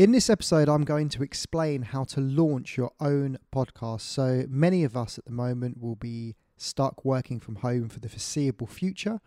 In 0.00 0.12
this 0.12 0.30
episode, 0.30 0.66
I'm 0.66 0.84
going 0.84 1.10
to 1.10 1.22
explain 1.22 1.82
how 1.82 2.04
to 2.04 2.22
launch 2.22 2.78
your 2.78 2.90
own 3.00 3.36
podcast. 3.54 4.00
So, 4.00 4.46
many 4.48 4.82
of 4.82 4.96
us 4.96 5.18
at 5.18 5.26
the 5.26 5.30
moment 5.30 5.78
will 5.78 5.94
be 5.96 6.36
stuck 6.56 7.04
working 7.04 7.38
from 7.38 7.56
home 7.56 7.90
for 7.90 8.00
the 8.00 8.08
foreseeable 8.08 8.66
future, 8.66 9.20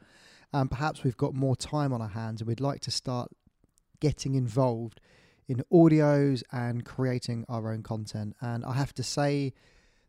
and 0.52 0.72
perhaps 0.72 1.04
we've 1.04 1.16
got 1.16 1.36
more 1.36 1.56
time 1.56 1.94
on 1.94 2.02
our 2.02 2.08
hands 2.08 2.42
and 2.42 2.48
we'd 2.48 2.60
like 2.60 2.82
to 2.82 2.90
start 2.90 3.30
getting 4.00 4.34
involved 4.34 5.00
in 5.48 5.64
audios 5.72 6.42
and 6.52 6.84
creating 6.84 7.46
our 7.48 7.72
own 7.72 7.84
content. 7.84 8.36
And 8.42 8.66
I 8.66 8.74
have 8.74 8.96
to 8.96 9.04
say 9.04 9.54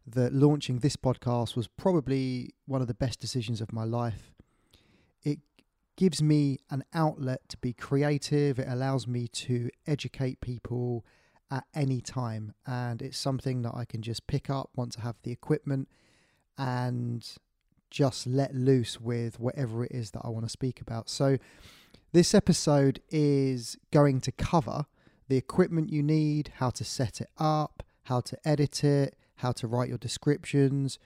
that 0.07 0.33
launching 0.33 0.79
this 0.79 0.97
podcast 0.97 1.57
was 1.57 1.67
probably 1.67 2.55
one 2.65 2.81
of 2.81 2.89
the 2.89 2.95
best 2.95 3.21
decisions 3.21 3.61
of 3.61 3.71
my 3.71 3.85
life. 3.85 4.34
Gives 5.97 6.23
me 6.23 6.59
an 6.71 6.85
outlet 6.93 7.49
to 7.51 7.57
be 7.59 7.73
creative, 7.73 8.59
it 8.59 8.67
allows 8.69 9.07
me 9.07 9.29
to 9.29 9.71
educate 9.87 10.41
people 10.41 11.05
at 11.51 11.65
any 11.73 12.01
time, 12.01 12.53
and 12.67 13.01
it's 13.01 13.19
something 13.19 13.63
that 13.63 13.75
I 13.75 13.85
can 13.85 14.03
just 14.03 14.27
pick 14.27 14.51
up 14.51 14.71
once 14.75 14.97
I 14.99 15.03
have 15.03 15.17
the 15.23 15.31
equipment 15.31 15.89
and 16.59 17.25
just 17.91 18.27
let 18.27 18.55
loose 18.55 19.01
with 19.01 19.39
whatever 19.39 19.85
it 19.85 19.93
is 19.93 20.11
that 20.13 20.23
I 20.25 20.31
want 20.31 20.47
to 20.47 20.51
speak 20.51 20.81
about. 20.81 21.09
So, 21.09 21.39
this 22.13 22.35
episode 22.35 23.01
is 23.11 23.77
going 23.93 24.21
to 24.23 24.33
cover 24.33 24.87
the 25.29 25.37
equipment 25.37 25.91
you 25.91 26.03
need, 26.03 26.53
how 26.57 26.71
to 26.71 26.85
set 26.85 27.21
it 27.21 27.31
up, 27.39 27.85
how 28.05 28.21
to 28.21 28.37
edit 28.45 28.85
it, 28.85 29.17
how 29.37 29.53
to 29.53 29.67
write 29.67 29.89
your 29.89 29.99
descriptions. 29.99 30.99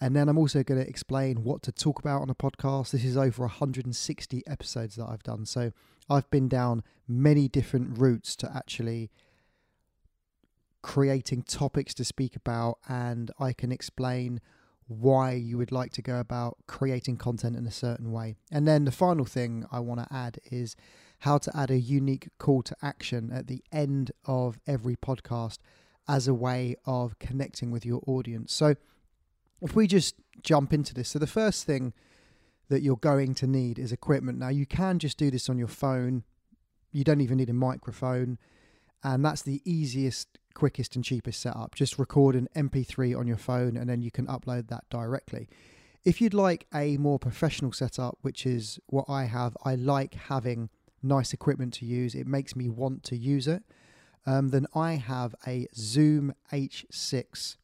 And 0.00 0.14
then 0.14 0.28
I'm 0.28 0.38
also 0.38 0.62
going 0.62 0.82
to 0.82 0.88
explain 0.88 1.44
what 1.44 1.62
to 1.62 1.72
talk 1.72 1.98
about 1.98 2.22
on 2.22 2.30
a 2.30 2.34
podcast. 2.34 2.90
This 2.90 3.04
is 3.04 3.16
over 3.16 3.42
160 3.42 4.42
episodes 4.46 4.96
that 4.96 5.06
I've 5.08 5.22
done. 5.22 5.46
So 5.46 5.72
I've 6.08 6.28
been 6.30 6.48
down 6.48 6.82
many 7.08 7.48
different 7.48 7.98
routes 7.98 8.36
to 8.36 8.52
actually 8.54 9.10
creating 10.82 11.42
topics 11.42 11.94
to 11.94 12.04
speak 12.04 12.36
about, 12.36 12.78
and 12.86 13.30
I 13.40 13.54
can 13.54 13.72
explain 13.72 14.40
why 14.86 15.32
you 15.32 15.56
would 15.56 15.72
like 15.72 15.92
to 15.92 16.02
go 16.02 16.20
about 16.20 16.58
creating 16.66 17.16
content 17.16 17.56
in 17.56 17.66
a 17.66 17.70
certain 17.70 18.12
way. 18.12 18.36
And 18.52 18.68
then 18.68 18.84
the 18.84 18.92
final 18.92 19.24
thing 19.24 19.64
I 19.72 19.80
want 19.80 20.00
to 20.00 20.14
add 20.14 20.38
is 20.50 20.76
how 21.20 21.38
to 21.38 21.56
add 21.56 21.70
a 21.70 21.78
unique 21.78 22.28
call 22.38 22.62
to 22.62 22.76
action 22.82 23.30
at 23.32 23.46
the 23.46 23.64
end 23.72 24.12
of 24.26 24.58
every 24.66 24.94
podcast 24.94 25.56
as 26.06 26.28
a 26.28 26.34
way 26.34 26.76
of 26.84 27.18
connecting 27.18 27.70
with 27.70 27.86
your 27.86 28.02
audience. 28.06 28.52
So, 28.52 28.74
if 29.64 29.74
we 29.74 29.86
just 29.86 30.14
jump 30.42 30.72
into 30.72 30.94
this, 30.94 31.08
so 31.08 31.18
the 31.18 31.26
first 31.26 31.64
thing 31.64 31.92
that 32.68 32.82
you're 32.82 32.96
going 32.96 33.34
to 33.34 33.46
need 33.46 33.78
is 33.78 33.92
equipment. 33.92 34.38
Now, 34.38 34.48
you 34.48 34.66
can 34.66 34.98
just 34.98 35.18
do 35.18 35.30
this 35.30 35.48
on 35.48 35.58
your 35.58 35.68
phone, 35.68 36.22
you 36.92 37.02
don't 37.02 37.20
even 37.20 37.38
need 37.38 37.50
a 37.50 37.54
microphone, 37.54 38.38
and 39.02 39.24
that's 39.24 39.42
the 39.42 39.60
easiest 39.64 40.38
quickest 40.54 40.96
and 40.96 41.04
cheapest 41.04 41.40
setup. 41.40 41.74
Just 41.74 41.98
record 41.98 42.34
an 42.36 42.48
MP3 42.56 43.18
on 43.18 43.26
your 43.26 43.36
phone 43.36 43.76
and 43.76 43.90
then 43.90 44.02
you 44.02 44.10
can 44.10 44.26
upload 44.26 44.68
that 44.68 44.88
directly. 44.88 45.48
If 46.04 46.20
you'd 46.20 46.34
like 46.34 46.66
a 46.72 46.96
more 46.96 47.18
professional 47.18 47.72
setup, 47.72 48.18
which 48.22 48.46
is 48.46 48.78
what 48.86 49.06
I 49.08 49.24
have, 49.24 49.56
I 49.64 49.74
like 49.74 50.14
having 50.14 50.70
nice 51.02 51.32
equipment 51.32 51.74
to 51.74 51.84
use. 51.84 52.14
It 52.14 52.26
makes 52.26 52.54
me 52.54 52.68
want 52.68 53.02
to 53.04 53.16
use 53.16 53.46
it. 53.48 53.62
Um, 54.26 54.50
then 54.50 54.66
I 54.74 54.94
have 54.94 55.34
a 55.46 55.66
Zoom 55.74 56.34
H6, 56.50 57.56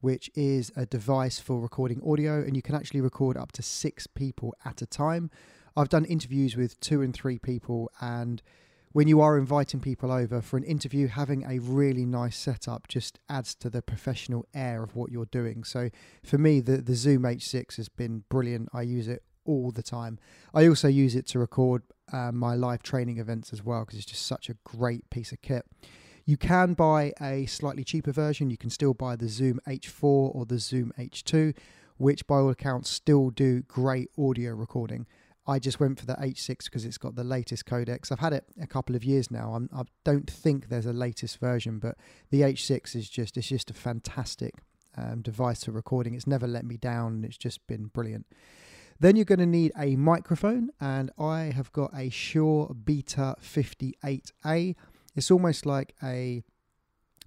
which 0.00 0.30
is 0.34 0.70
a 0.76 0.86
device 0.86 1.38
for 1.38 1.60
recording 1.60 2.00
audio, 2.06 2.40
and 2.42 2.56
you 2.56 2.62
can 2.62 2.74
actually 2.74 3.00
record 3.00 3.36
up 3.36 3.52
to 3.52 3.62
six 3.62 4.06
people 4.06 4.54
at 4.64 4.82
a 4.82 4.86
time. 4.86 5.30
I've 5.76 5.88
done 5.88 6.04
interviews 6.04 6.56
with 6.56 6.78
two 6.80 7.02
and 7.02 7.14
three 7.14 7.38
people, 7.38 7.90
and 8.00 8.42
when 8.92 9.08
you 9.08 9.20
are 9.20 9.36
inviting 9.36 9.80
people 9.80 10.10
over 10.10 10.40
for 10.40 10.56
an 10.56 10.64
interview, 10.64 11.08
having 11.08 11.44
a 11.44 11.58
really 11.58 12.06
nice 12.06 12.36
setup 12.36 12.88
just 12.88 13.18
adds 13.28 13.54
to 13.56 13.70
the 13.70 13.82
professional 13.82 14.46
air 14.54 14.82
of 14.82 14.96
what 14.96 15.12
you're 15.12 15.26
doing. 15.26 15.62
So 15.64 15.90
for 16.24 16.38
me, 16.38 16.60
the, 16.60 16.78
the 16.78 16.94
Zoom 16.94 17.22
H6 17.22 17.76
has 17.76 17.88
been 17.88 18.24
brilliant. 18.28 18.70
I 18.72 18.82
use 18.82 19.08
it 19.08 19.22
all 19.44 19.70
the 19.70 19.82
time. 19.82 20.18
I 20.54 20.66
also 20.66 20.88
use 20.88 21.14
it 21.14 21.26
to 21.28 21.38
record 21.38 21.82
uh, 22.12 22.32
my 22.32 22.54
live 22.54 22.82
training 22.82 23.18
events 23.18 23.52
as 23.52 23.62
well 23.62 23.84
because 23.84 23.98
it's 23.98 24.06
just 24.06 24.26
such 24.26 24.48
a 24.48 24.54
great 24.64 25.08
piece 25.10 25.32
of 25.32 25.42
kit. 25.42 25.66
You 26.28 26.36
can 26.36 26.74
buy 26.74 27.14
a 27.22 27.46
slightly 27.46 27.84
cheaper 27.84 28.12
version. 28.12 28.50
You 28.50 28.58
can 28.58 28.68
still 28.68 28.92
buy 28.92 29.16
the 29.16 29.30
Zoom 29.30 29.60
H4 29.66 30.02
or 30.02 30.44
the 30.44 30.58
Zoom 30.58 30.92
H2, 30.98 31.56
which 31.96 32.26
by 32.26 32.36
all 32.36 32.50
accounts 32.50 32.90
still 32.90 33.30
do 33.30 33.62
great 33.62 34.10
audio 34.18 34.52
recording. 34.52 35.06
I 35.46 35.58
just 35.58 35.80
went 35.80 35.98
for 35.98 36.04
the 36.04 36.16
H6 36.16 36.64
because 36.64 36.84
it's 36.84 36.98
got 36.98 37.14
the 37.14 37.24
latest 37.24 37.64
codecs. 37.64 38.12
I've 38.12 38.18
had 38.18 38.34
it 38.34 38.44
a 38.60 38.66
couple 38.66 38.94
of 38.94 39.04
years 39.04 39.30
now. 39.30 39.54
I'm, 39.54 39.70
I 39.74 39.84
do 40.04 40.16
not 40.16 40.26
think 40.28 40.68
there's 40.68 40.84
a 40.84 40.92
latest 40.92 41.40
version, 41.40 41.78
but 41.78 41.96
the 42.30 42.42
H6 42.42 42.94
is 42.94 43.08
just 43.08 43.38
it's 43.38 43.48
just 43.48 43.70
a 43.70 43.74
fantastic 43.74 44.56
um, 44.98 45.22
device 45.22 45.64
for 45.64 45.70
recording. 45.70 46.12
It's 46.12 46.26
never 46.26 46.46
let 46.46 46.66
me 46.66 46.76
down, 46.76 47.14
and 47.14 47.24
it's 47.24 47.38
just 47.38 47.66
been 47.66 47.86
brilliant. 47.86 48.26
Then 49.00 49.16
you're 49.16 49.24
going 49.24 49.38
to 49.38 49.46
need 49.46 49.72
a 49.78 49.96
microphone, 49.96 50.72
and 50.78 51.10
I 51.18 51.52
have 51.56 51.72
got 51.72 51.90
a 51.96 52.10
Shure 52.10 52.74
Beta 52.74 53.34
58A. 53.40 54.74
It's 55.16 55.30
almost 55.30 55.66
like 55.66 55.94
a 56.02 56.42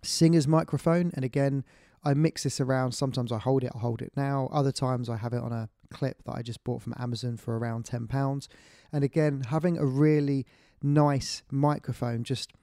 singer's 0.03 0.47
microphone, 0.47 1.11
and 1.13 1.25
again, 1.25 1.63
I 2.03 2.13
mix 2.13 2.43
this 2.43 2.59
around. 2.59 2.93
Sometimes 2.93 3.31
I 3.31 3.37
hold 3.37 3.63
it, 3.63 3.71
I 3.75 3.79
hold 3.79 4.01
it 4.01 4.11
now. 4.15 4.49
Other 4.51 4.71
times 4.71 5.09
I 5.09 5.17
have 5.17 5.33
it 5.33 5.41
on 5.41 5.51
a 5.51 5.69
clip 5.91 6.23
that 6.25 6.33
I 6.33 6.41
just 6.41 6.63
bought 6.63 6.81
from 6.81 6.95
Amazon 6.97 7.37
for 7.37 7.57
around 7.57 7.85
£10. 7.85 8.47
And 8.91 9.03
again, 9.03 9.43
having 9.49 9.77
a 9.77 9.85
really 9.85 10.45
nice 10.81 11.43
microphone 11.51 12.23
just 12.23 12.53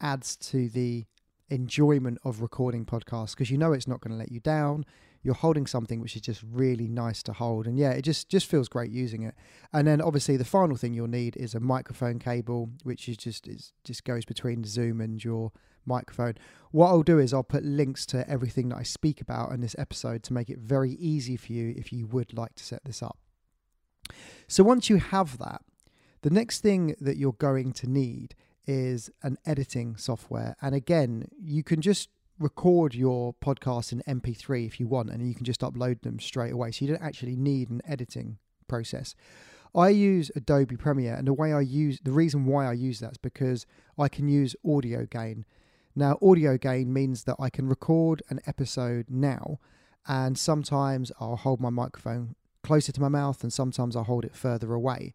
adds 0.00 0.36
to 0.36 0.68
the 0.68 1.06
enjoyment 1.48 2.18
of 2.24 2.40
recording 2.40 2.84
podcasts 2.84 3.30
because 3.30 3.50
you 3.50 3.58
know 3.58 3.72
it's 3.72 3.88
not 3.88 4.00
going 4.00 4.12
to 4.12 4.16
let 4.16 4.30
you 4.30 4.40
down 4.40 4.84
you're 5.22 5.34
holding 5.34 5.66
something 5.66 6.00
which 6.00 6.16
is 6.16 6.22
just 6.22 6.42
really 6.50 6.88
nice 6.88 7.22
to 7.22 7.32
hold 7.32 7.66
and 7.66 7.78
yeah 7.78 7.90
it 7.90 8.02
just 8.02 8.28
just 8.28 8.46
feels 8.46 8.68
great 8.68 8.90
using 8.90 9.22
it 9.22 9.34
and 9.72 9.86
then 9.86 10.00
obviously 10.00 10.36
the 10.36 10.44
final 10.44 10.76
thing 10.76 10.94
you'll 10.94 11.06
need 11.06 11.36
is 11.36 11.54
a 11.54 11.60
microphone 11.60 12.18
cable 12.18 12.70
which 12.82 13.08
is 13.08 13.16
just 13.16 13.46
is 13.46 13.72
just 13.84 14.04
goes 14.04 14.24
between 14.24 14.64
zoom 14.64 15.00
and 15.00 15.24
your 15.24 15.52
microphone. 15.86 16.34
What 16.70 16.88
I'll 16.88 17.02
do 17.02 17.18
is 17.18 17.34
I'll 17.34 17.42
put 17.42 17.64
links 17.64 18.06
to 18.06 18.28
everything 18.28 18.70
that 18.70 18.78
I 18.78 18.82
speak 18.82 19.20
about 19.20 19.52
in 19.52 19.60
this 19.60 19.76
episode 19.78 20.22
to 20.24 20.32
make 20.32 20.48
it 20.50 20.58
very 20.58 20.92
easy 20.92 21.36
for 21.36 21.52
you 21.52 21.74
if 21.76 21.92
you 21.92 22.06
would 22.06 22.36
like 22.36 22.54
to 22.56 22.64
set 22.64 22.84
this 22.84 23.02
up. 23.02 23.18
So 24.48 24.64
once 24.64 24.88
you 24.88 24.96
have 24.96 25.38
that, 25.38 25.62
the 26.22 26.30
next 26.30 26.60
thing 26.60 26.94
that 27.00 27.16
you're 27.16 27.32
going 27.32 27.72
to 27.72 27.88
need 27.88 28.34
is 28.66 29.10
an 29.22 29.38
editing 29.46 29.96
software. 29.96 30.56
And 30.60 30.74
again, 30.74 31.28
you 31.40 31.62
can 31.62 31.80
just 31.80 32.08
record 32.40 32.94
your 32.94 33.34
podcast 33.34 33.92
in 33.92 34.02
MP3 34.08 34.66
if 34.66 34.80
you 34.80 34.88
want, 34.88 35.10
and 35.10 35.26
you 35.28 35.34
can 35.34 35.44
just 35.44 35.60
upload 35.60 36.00
them 36.00 36.18
straight 36.18 36.52
away. 36.52 36.72
So 36.72 36.84
you 36.84 36.90
don't 36.90 37.02
actually 37.02 37.36
need 37.36 37.70
an 37.70 37.82
editing 37.86 38.38
process. 38.66 39.14
I 39.74 39.90
use 39.90 40.32
Adobe 40.34 40.76
Premiere, 40.76 41.14
and 41.14 41.28
the 41.28 41.34
way 41.34 41.52
I 41.52 41.60
use 41.60 42.00
the 42.02 42.12
reason 42.12 42.46
why 42.46 42.66
I 42.66 42.72
use 42.72 42.98
that 43.00 43.12
is 43.12 43.18
because 43.18 43.66
I 43.98 44.08
can 44.08 44.26
use 44.26 44.56
audio 44.66 45.06
gain. 45.06 45.44
Now, 45.94 46.18
audio 46.22 46.56
gain 46.56 46.92
means 46.92 47.24
that 47.24 47.36
I 47.38 47.50
can 47.50 47.68
record 47.68 48.22
an 48.30 48.40
episode 48.46 49.06
now, 49.08 49.60
and 50.08 50.36
sometimes 50.38 51.12
I'll 51.20 51.36
hold 51.36 51.60
my 51.60 51.70
microphone 51.70 52.34
closer 52.62 52.90
to 52.90 53.00
my 53.00 53.08
mouth, 53.08 53.42
and 53.42 53.52
sometimes 53.52 53.94
I'll 53.94 54.04
hold 54.04 54.24
it 54.24 54.34
further 54.34 54.72
away. 54.72 55.14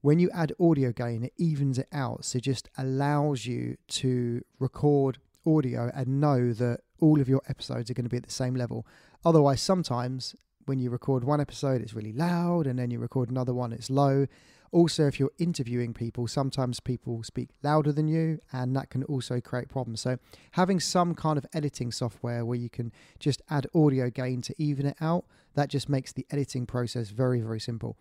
When 0.00 0.18
you 0.18 0.30
add 0.30 0.52
audio 0.60 0.92
gain, 0.92 1.22
it 1.22 1.32
evens 1.36 1.78
it 1.78 1.88
out, 1.92 2.24
so 2.24 2.38
it 2.38 2.42
just 2.42 2.68
allows 2.76 3.46
you 3.46 3.76
to 3.88 4.42
record 4.58 5.18
audio 5.46 5.90
and 5.94 6.20
know 6.20 6.52
that 6.52 6.80
all 7.00 7.20
of 7.20 7.28
your 7.28 7.42
episodes 7.48 7.90
are 7.90 7.94
going 7.94 8.04
to 8.04 8.10
be 8.10 8.16
at 8.16 8.24
the 8.24 8.30
same 8.30 8.54
level. 8.54 8.86
Otherwise, 9.24 9.60
sometimes 9.60 10.34
when 10.66 10.78
you 10.78 10.90
record 10.90 11.24
one 11.24 11.40
episode, 11.40 11.80
it's 11.80 11.94
really 11.94 12.12
loud, 12.12 12.66
and 12.66 12.78
then 12.78 12.90
you 12.90 12.98
record 12.98 13.30
another 13.30 13.54
one, 13.54 13.72
it's 13.72 13.90
low. 13.90 14.26
Also, 14.72 15.06
if 15.06 15.20
you're 15.20 15.30
interviewing 15.38 15.94
people, 15.94 16.26
sometimes 16.26 16.80
people 16.80 17.22
speak 17.22 17.50
louder 17.62 17.92
than 17.92 18.08
you, 18.08 18.38
and 18.52 18.74
that 18.74 18.90
can 18.90 19.04
also 19.04 19.40
create 19.40 19.68
problems. 19.68 20.00
So, 20.00 20.18
having 20.52 20.80
some 20.80 21.14
kind 21.14 21.38
of 21.38 21.46
editing 21.54 21.92
software 21.92 22.44
where 22.44 22.58
you 22.58 22.68
can 22.68 22.92
just 23.18 23.40
add 23.48 23.68
audio 23.74 24.10
gain 24.10 24.42
to 24.42 24.54
even 24.58 24.86
it 24.86 24.96
out, 25.00 25.24
that 25.54 25.68
just 25.68 25.88
makes 25.88 26.12
the 26.12 26.26
editing 26.30 26.66
process 26.66 27.10
very, 27.10 27.40
very 27.40 27.60
simple. 27.60 27.96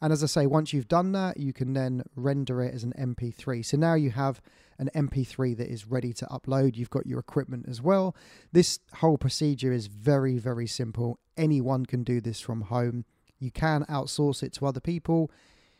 And 0.00 0.12
as 0.12 0.22
I 0.22 0.26
say, 0.26 0.46
once 0.46 0.72
you've 0.72 0.88
done 0.88 1.12
that, 1.12 1.38
you 1.38 1.52
can 1.52 1.72
then 1.72 2.02
render 2.14 2.62
it 2.62 2.74
as 2.74 2.84
an 2.84 2.92
MP3. 2.98 3.64
So 3.64 3.76
now 3.76 3.94
you 3.94 4.10
have 4.10 4.42
an 4.78 4.90
MP3 4.94 5.56
that 5.56 5.68
is 5.68 5.86
ready 5.86 6.12
to 6.14 6.26
upload. 6.26 6.76
You've 6.76 6.90
got 6.90 7.06
your 7.06 7.18
equipment 7.18 7.66
as 7.66 7.80
well. 7.80 8.14
This 8.52 8.78
whole 8.96 9.16
procedure 9.16 9.72
is 9.72 9.86
very, 9.86 10.36
very 10.36 10.66
simple. 10.66 11.18
Anyone 11.36 11.86
can 11.86 12.04
do 12.04 12.20
this 12.20 12.40
from 12.40 12.62
home. 12.62 13.06
You 13.38 13.50
can 13.50 13.84
outsource 13.84 14.42
it 14.42 14.52
to 14.54 14.66
other 14.66 14.80
people 14.80 15.30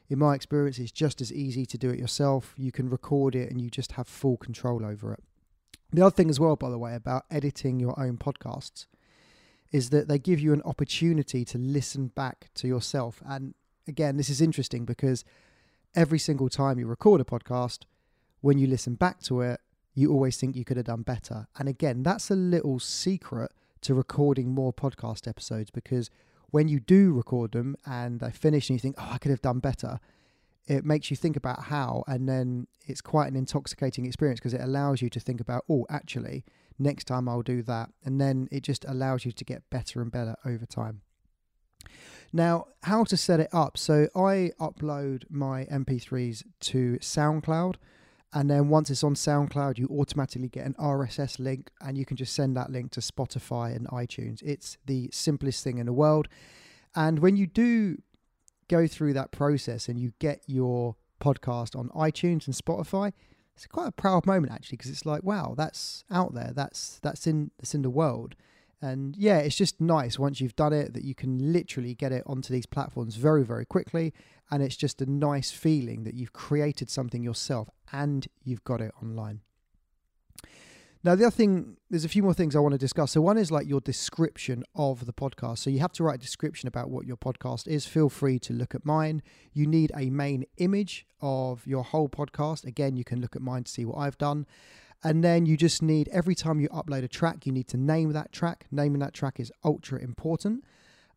in 0.08 0.18
my 0.18 0.34
experience, 0.34 0.78
it's 0.78 0.92
just 0.92 1.20
as 1.20 1.32
easy 1.32 1.66
to 1.66 1.78
do 1.78 1.90
it 1.90 1.98
yourself. 1.98 2.54
You 2.56 2.70
can 2.70 2.88
record 2.88 3.34
it 3.34 3.50
and 3.50 3.60
you 3.60 3.70
just 3.70 3.92
have 3.92 4.06
full 4.06 4.36
control 4.36 4.84
over 4.84 5.12
it. 5.12 5.22
The 5.92 6.02
other 6.02 6.14
thing, 6.14 6.30
as 6.30 6.38
well, 6.38 6.56
by 6.56 6.70
the 6.70 6.78
way, 6.78 6.94
about 6.94 7.24
editing 7.30 7.80
your 7.80 7.98
own 7.98 8.16
podcasts 8.16 8.86
is 9.72 9.90
that 9.90 10.08
they 10.08 10.18
give 10.18 10.40
you 10.40 10.52
an 10.52 10.62
opportunity 10.64 11.44
to 11.44 11.58
listen 11.58 12.08
back 12.08 12.50
to 12.54 12.68
yourself. 12.68 13.22
And 13.26 13.54
again, 13.86 14.16
this 14.16 14.28
is 14.28 14.40
interesting 14.40 14.84
because 14.84 15.24
every 15.94 16.18
single 16.18 16.48
time 16.48 16.78
you 16.78 16.86
record 16.86 17.20
a 17.20 17.24
podcast, 17.24 17.80
when 18.40 18.58
you 18.58 18.66
listen 18.66 18.94
back 18.94 19.20
to 19.22 19.40
it, 19.40 19.60
you 19.94 20.12
always 20.12 20.36
think 20.36 20.54
you 20.54 20.64
could 20.64 20.76
have 20.76 20.86
done 20.86 21.02
better. 21.02 21.48
And 21.58 21.68
again, 21.68 22.02
that's 22.02 22.30
a 22.30 22.36
little 22.36 22.78
secret 22.78 23.50
to 23.80 23.94
recording 23.94 24.50
more 24.50 24.72
podcast 24.72 25.26
episodes 25.26 25.70
because 25.70 26.10
when 26.50 26.68
you 26.68 26.80
do 26.80 27.12
record 27.12 27.52
them 27.52 27.76
and 27.86 28.20
they 28.20 28.30
finish 28.30 28.68
and 28.68 28.76
you 28.76 28.80
think, 28.80 28.96
oh, 28.98 29.10
I 29.12 29.18
could 29.18 29.30
have 29.30 29.42
done 29.42 29.58
better, 29.58 29.98
it 30.66 30.84
makes 30.84 31.10
you 31.10 31.16
think 31.16 31.36
about 31.36 31.64
how. 31.64 32.04
And 32.06 32.28
then 32.28 32.66
it's 32.86 33.00
quite 33.00 33.28
an 33.28 33.36
intoxicating 33.36 34.04
experience 34.04 34.40
because 34.40 34.54
it 34.54 34.60
allows 34.60 35.00
you 35.00 35.08
to 35.10 35.20
think 35.20 35.40
about, 35.40 35.64
oh, 35.68 35.86
actually, 35.88 36.44
next 36.78 37.04
time 37.04 37.28
I'll 37.28 37.42
do 37.42 37.62
that. 37.62 37.90
And 38.04 38.20
then 38.20 38.48
it 38.52 38.62
just 38.62 38.84
allows 38.86 39.24
you 39.24 39.32
to 39.32 39.44
get 39.44 39.68
better 39.70 40.02
and 40.02 40.10
better 40.10 40.36
over 40.44 40.66
time. 40.66 41.00
Now, 42.32 42.67
how 42.82 43.05
to 43.05 43.17
set 43.17 43.40
it 43.40 43.49
up. 43.52 43.78
So 43.78 44.08
I 44.14 44.52
upload 44.61 45.25
my 45.31 45.64
MP3s 45.67 46.44
to 46.61 46.99
SoundCloud. 47.00 47.76
And 48.32 48.50
then 48.50 48.69
once 48.69 48.90
it's 48.90 49.05
on 49.05 49.14
SoundCloud, 49.14 49.78
you 49.78 49.88
automatically 49.88 50.49
get 50.49 50.67
an 50.67 50.75
RSS 50.75 51.38
link 51.38 51.70
and 51.81 51.96
you 51.96 52.05
can 52.05 52.17
just 52.17 52.34
send 52.34 52.56
that 52.56 52.70
link 52.70 52.90
to 52.93 53.00
Spotify 53.00 53.75
and 53.75 53.88
iTunes. 53.88 54.43
It's 54.43 54.76
the 54.84 55.08
simplest 55.12 55.64
thing 55.64 55.78
in 55.78 55.87
the 55.87 55.93
world. 55.93 56.28
And 56.94 57.20
when 57.20 57.37
you 57.37 57.46
do 57.46 57.99
go 58.69 58.87
through 58.87 59.14
that 59.14 59.31
process 59.31 59.88
and 59.88 59.99
you 59.99 60.12
get 60.19 60.43
your 60.46 60.96
podcast 61.20 61.78
on 61.78 61.88
iTunes 61.90 62.46
and 62.46 62.55
Spotify, 62.55 63.12
it's 63.55 63.67
quite 63.67 63.88
a 63.88 63.93
proud 63.93 64.26
moment 64.26 64.52
actually 64.52 64.76
because 64.76 64.90
it's 64.90 65.06
like, 65.06 65.23
wow, 65.23 65.55
that's 65.56 66.05
out 66.11 66.34
there. 66.34 66.52
That's 66.55 66.99
that's 67.02 67.26
in 67.26 67.50
that's 67.58 67.75
in 67.75 67.82
the 67.82 67.90
world. 67.90 68.34
And 68.82 69.17
yeah, 69.17 69.38
it's 69.38 69.56
just 69.56 69.81
nice 69.81 70.19
once 70.19 70.40
you've 70.40 70.56
done 70.56 70.73
it 70.73 70.93
that 70.94 71.05
you 71.05 71.14
can 71.14 71.52
literally 71.52 71.94
get 71.94 72.12
it 72.12 72.23
onto 72.26 72.52
these 72.52 72.67
platforms 72.67 73.17
very, 73.17 73.44
very 73.44 73.64
quickly. 73.64 74.12
And 74.50 74.62
it's 74.62 74.76
just 74.76 75.00
a 75.00 75.11
nice 75.11 75.50
feeling 75.50 76.05
that 76.05 76.14
you've 76.14 76.32
created 76.32 76.90
something 76.90 77.23
yourself 77.23 77.69
and 77.93 78.26
you've 78.44 78.64
got 78.64 78.81
it 78.81 78.93
online. 79.02 79.40
Now, 81.06 81.14
the 81.14 81.25
other 81.26 81.37
thing, 81.37 81.76
there's 81.88 82.05
a 82.05 82.08
few 82.08 82.25
more 82.25 82.34
things 82.34 82.56
I 82.56 82.58
want 82.58 82.73
to 82.73 82.78
discuss. 82.78 83.12
So, 83.12 83.20
one 83.20 83.38
is 83.38 83.52
like 83.52 83.69
your 83.69 83.81
description 83.81 84.64
of 84.75 85.06
the 85.06 85.12
podcast. 85.12 85.58
So, 85.58 85.70
you 85.70 85.78
have 85.78 85.93
to 85.93 86.02
write 86.02 86.17
a 86.17 86.19
description 86.19 86.67
about 86.67 86.90
what 86.90 87.06
your 87.06 87.17
podcast 87.17 87.69
is. 87.69 87.87
Feel 87.87 88.08
free 88.08 88.40
to 88.40 88.52
look 88.52 88.75
at 88.75 88.84
mine. 88.84 89.23
You 89.52 89.69
need 89.69 89.93
a 89.96 90.11
main 90.11 90.46
image 90.56 91.06
of 91.20 91.64
your 91.64 91.84
whole 91.84 92.08
podcast. 92.08 92.64
Again, 92.64 92.96
you 92.96 93.05
can 93.05 93.20
look 93.20 93.37
at 93.37 93.43
mine 93.43 93.62
to 93.64 93.70
see 93.70 93.84
what 93.84 93.99
I've 93.99 94.19
done. 94.19 94.46
And 95.04 95.22
then 95.22 95.46
you 95.46 95.56
just 95.56 95.82
need, 95.82 96.08
every 96.08 96.34
time 96.34 96.60
you 96.60 96.69
upload 96.70 97.04
a 97.04 97.08
track, 97.08 97.46
you 97.46 97.52
need 97.52 97.69
to 97.69 97.76
name 97.76 98.12
that 98.12 98.32
track. 98.32 98.66
Naming 98.70 99.00
that 99.00 99.14
track 99.14 99.38
is 99.38 99.52
ultra 99.64 100.00
important. 100.00 100.64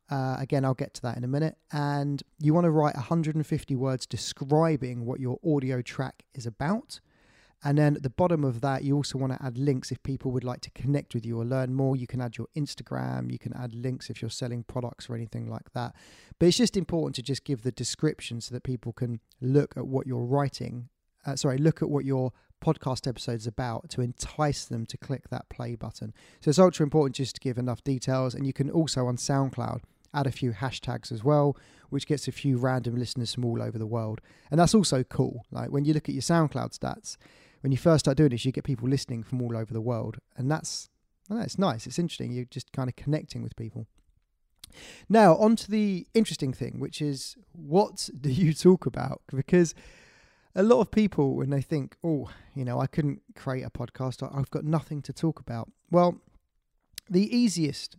Uh, 0.10 0.38
again, 0.40 0.66
I'll 0.66 0.74
get 0.74 0.94
to 0.96 1.02
that 1.04 1.18
in 1.18 1.24
a 1.24 1.28
minute. 1.28 1.58
And 1.72 2.22
you 2.40 2.54
want 2.54 2.66
to 2.66 2.72
write 2.72 2.96
150 2.96 3.76
words 3.76 4.06
describing 4.06 5.06
what 5.06 5.20
your 5.20 5.40
audio 5.46 5.82
track 5.82 6.24
is 6.34 6.46
about. 6.46 7.00
And 7.64 7.78
then 7.78 7.98
at 7.98 8.04
the 8.04 8.10
bottom 8.10 8.44
of 8.46 8.62
that, 8.62 8.84
you 8.84 8.96
also 8.96 9.18
want 9.18 9.34
to 9.34 9.46
add 9.46 9.58
links 9.58 9.92
if 9.92 10.02
people 10.02 10.32
would 10.32 10.46
like 10.46 10.62
to 10.62 10.72
connect 10.72 11.14
with 11.14 11.26
you 11.26 11.40
or 11.40 11.46
learn 11.46 11.74
more. 11.74 11.96
You 11.96 12.08
can 12.08 12.22
add 12.22 12.38
your 12.38 12.48
Instagram, 12.56 13.32
you 13.32 13.38
can 13.38 13.54
add 13.54 13.76
links 13.76 14.10
if 14.10 14.22
you're 14.22 14.30
selling 14.30 14.64
products 14.64 15.10
or 15.10 15.16
anything 15.16 15.50
like 15.50 15.74
that. 15.74 15.94
But 16.40 16.46
it's 16.48 16.58
just 16.58 16.78
important 16.78 17.16
to 17.16 17.22
just 17.22 17.44
give 17.44 17.64
the 17.64 17.72
description 17.72 18.40
so 18.40 18.56
that 18.56 18.64
people 18.64 18.94
can 18.94 19.20
look 19.42 19.76
at 19.76 19.88
what 19.88 20.08
you're 20.08 20.24
writing. 20.24 20.88
Uh, 21.26 21.36
sorry, 21.36 21.58
look 21.58 21.82
at 21.82 21.90
what 21.90 22.06
your 22.06 22.32
podcast 22.60 23.08
episodes 23.08 23.48
about 23.48 23.90
to 23.90 24.02
entice 24.02 24.66
them 24.66 24.86
to 24.88 24.98
click 24.98 25.30
that 25.30 25.50
play 25.50 25.76
button. 25.76 26.14
So 26.42 26.50
it's 26.50 26.60
ultra 26.60 26.84
important 26.84 27.16
just 27.16 27.36
to 27.36 27.42
give 27.42 27.58
enough 27.58 27.84
details. 27.84 28.34
And 28.34 28.46
you 28.46 28.54
can 28.54 28.70
also 28.70 29.08
on 29.08 29.18
SoundCloud 29.18 29.82
add 30.14 30.28
a 30.28 30.32
few 30.32 30.52
hashtags 30.52 31.12
as 31.12 31.24
well, 31.24 31.56
which 31.90 32.08
gets 32.08 32.28
a 32.28 32.32
few 32.32 32.58
random 32.58 32.96
listeners 32.96 33.34
from 33.34 33.46
all 33.46 33.62
over 33.62 33.78
the 33.78 33.86
world. 33.86 34.22
And 34.52 34.60
that's 34.60 34.76
also 34.76 35.04
cool. 35.04 35.46
Like 35.52 35.70
when 35.72 35.86
you 35.86 35.94
look 35.94 36.10
at 36.10 36.16
your 36.16 36.22
SoundCloud 36.22 36.78
stats, 36.78 37.18
when 37.62 37.72
you 37.72 37.78
first 37.78 38.06
start 38.06 38.18
doing 38.18 38.30
this, 38.30 38.46
you 38.46 38.52
get 38.52 38.64
people 38.64 38.88
listening 38.88 39.24
from 39.24 39.42
all 39.42 39.56
over 39.56 39.74
the 39.74 39.82
world. 39.82 40.18
And 40.38 40.50
that's, 40.50 40.90
it's 41.30 41.60
nice. 41.60 41.86
It's 41.86 42.00
interesting. 42.00 42.32
You're 42.32 42.46
just 42.46 42.72
kind 42.72 42.90
of 42.90 42.96
connecting 42.96 43.44
with 43.44 43.56
people. 43.56 43.88
Now, 45.08 45.36
on 45.38 45.56
to 45.58 45.72
the 45.72 46.08
interesting 46.14 46.54
thing, 46.54 46.80
which 46.80 47.02
is 47.02 47.36
what 47.52 48.10
do 48.22 48.30
you 48.30 48.54
talk 48.54 48.86
about? 48.86 49.22
Because 49.34 49.74
a 50.56 50.64
lot 50.64 50.80
of 50.80 50.92
people, 50.92 51.36
when 51.36 51.50
they 51.50 51.62
think, 51.62 51.96
oh, 52.04 52.30
you 52.56 52.66
know, 52.66 52.80
I 52.80 52.88
couldn't 52.88 53.22
create 53.36 53.64
a 53.64 53.70
podcast, 53.70 54.28
I've 54.36 54.50
got 54.50 54.64
nothing 54.64 55.02
to 55.04 55.14
talk 55.14 55.40
about. 55.40 55.72
Well, 55.92 56.22
the 57.10 57.36
easiest 57.36 57.98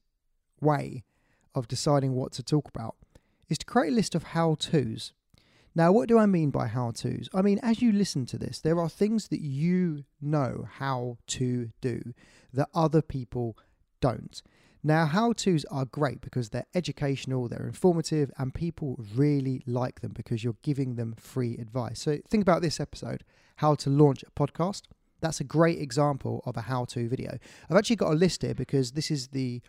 way 0.60 1.04
of 1.54 1.68
deciding 1.68 2.14
what 2.14 2.32
to 2.32 2.42
talk 2.42 2.68
about 2.68 2.96
is 3.48 3.58
to 3.58 3.66
create 3.66 3.92
a 3.92 3.96
list 3.96 4.14
of 4.14 4.22
how 4.22 4.54
to's. 4.54 5.12
Now, 5.74 5.92
what 5.92 6.08
do 6.08 6.18
I 6.18 6.26
mean 6.26 6.50
by 6.50 6.66
how 6.66 6.90
to's? 6.90 7.28
I 7.32 7.42
mean, 7.42 7.60
as 7.62 7.80
you 7.80 7.92
listen 7.92 8.26
to 8.26 8.38
this, 8.38 8.60
there 8.60 8.80
are 8.80 8.88
things 8.88 9.28
that 9.28 9.40
you 9.40 10.04
know 10.20 10.66
how 10.78 11.18
to 11.28 11.70
do 11.80 12.14
that 12.52 12.68
other 12.74 13.02
people 13.02 13.56
don't. 14.00 14.42
Now, 14.82 15.06
how 15.06 15.32
to's 15.32 15.64
are 15.66 15.84
great 15.84 16.20
because 16.20 16.50
they're 16.50 16.66
educational, 16.74 17.48
they're 17.48 17.66
informative, 17.66 18.30
and 18.38 18.54
people 18.54 18.98
really 19.14 19.62
like 19.66 20.00
them 20.00 20.12
because 20.14 20.42
you're 20.42 20.56
giving 20.62 20.96
them 20.96 21.14
free 21.18 21.56
advice. 21.58 22.00
So, 22.00 22.18
think 22.28 22.42
about 22.42 22.62
this 22.62 22.80
episode 22.80 23.24
how 23.56 23.74
to 23.74 23.90
launch 23.90 24.22
a 24.22 24.30
podcast. 24.30 24.84
That's 25.20 25.38
a 25.38 25.44
great 25.44 25.78
example 25.78 26.42
of 26.46 26.56
a 26.56 26.62
how 26.62 26.86
to 26.86 27.08
video. 27.08 27.36
I've 27.68 27.76
actually 27.76 27.96
got 27.96 28.12
a 28.12 28.16
list 28.16 28.40
here 28.40 28.54
because 28.54 28.92
this 28.92 29.10
is 29.10 29.28
the 29.28 29.60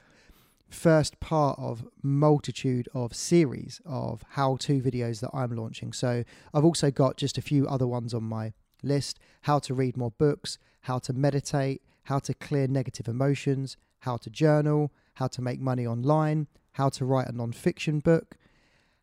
first 0.70 1.20
part 1.20 1.60
of 1.60 1.86
multitude 2.02 2.88
of 2.94 3.14
series 3.14 3.82
of 3.86 4.24
how-to 4.30 4.82
videos 4.82 5.20
that 5.20 5.30
I'm 5.34 5.54
launching. 5.54 5.92
So 5.92 6.24
I've 6.54 6.64
also 6.64 6.90
got 6.90 7.18
just 7.18 7.38
a 7.38 7.42
few 7.42 7.68
other 7.68 7.86
ones 7.86 8.14
on 8.14 8.24
my 8.24 8.54
list: 8.82 9.20
how 9.42 9.60
to 9.60 9.74
read 9.74 9.98
more 9.98 10.12
books, 10.12 10.58
how 10.82 11.00
to 11.00 11.12
meditate, 11.14 11.82
how 12.04 12.20
to 12.20 12.34
clear 12.34 12.68
negative 12.68 13.08
emotions, 13.08 13.78
how 14.00 14.18
to 14.18 14.30
journal, 14.30 14.92
how 15.16 15.28
to 15.28 15.42
make 15.42 15.60
money 15.60 15.86
online, 15.86 16.48
how 16.74 16.90
to 16.90 17.06
write 17.06 17.28
a 17.28 17.32
non-fiction 17.32 18.00
book, 18.00 18.36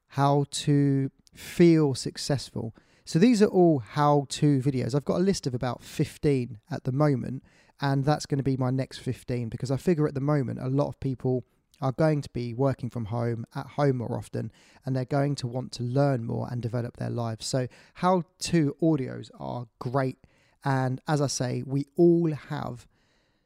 how 0.08 0.46
to 0.50 1.10
feel 1.34 1.94
successful. 1.94 2.74
So 3.04 3.18
these 3.18 3.40
are 3.42 3.46
all 3.46 3.78
how-to 3.78 4.60
videos. 4.60 4.94
I've 4.94 5.04
got 5.04 5.16
a 5.16 5.24
list 5.24 5.46
of 5.46 5.54
about 5.54 5.82
15 5.82 6.58
at 6.70 6.84
the 6.84 6.92
moment 6.92 7.42
and 7.80 8.04
that's 8.04 8.26
going 8.26 8.38
to 8.38 8.44
be 8.44 8.56
my 8.56 8.70
next 8.70 8.98
15 8.98 9.48
because 9.48 9.70
I 9.70 9.76
figure 9.76 10.06
at 10.08 10.14
the 10.14 10.20
moment 10.20 10.58
a 10.60 10.68
lot 10.68 10.88
of 10.88 10.98
people 11.00 11.44
are 11.80 11.92
going 11.92 12.20
to 12.22 12.30
be 12.30 12.54
working 12.54 12.90
from 12.90 13.06
home, 13.06 13.44
at 13.54 13.66
home 13.66 13.98
more 13.98 14.18
often, 14.18 14.50
and 14.84 14.96
they're 14.96 15.04
going 15.04 15.36
to 15.36 15.46
want 15.46 15.70
to 15.72 15.82
learn 15.84 16.24
more 16.24 16.48
and 16.50 16.60
develop 16.60 16.96
their 16.96 17.10
lives. 17.10 17.46
So, 17.46 17.68
how 17.94 18.24
to 18.40 18.74
audios 18.82 19.30
are 19.38 19.66
great. 19.78 20.18
And 20.64 21.00
as 21.06 21.20
I 21.20 21.26
say, 21.26 21.62
we 21.66 21.86
all 21.96 22.32
have 22.32 22.86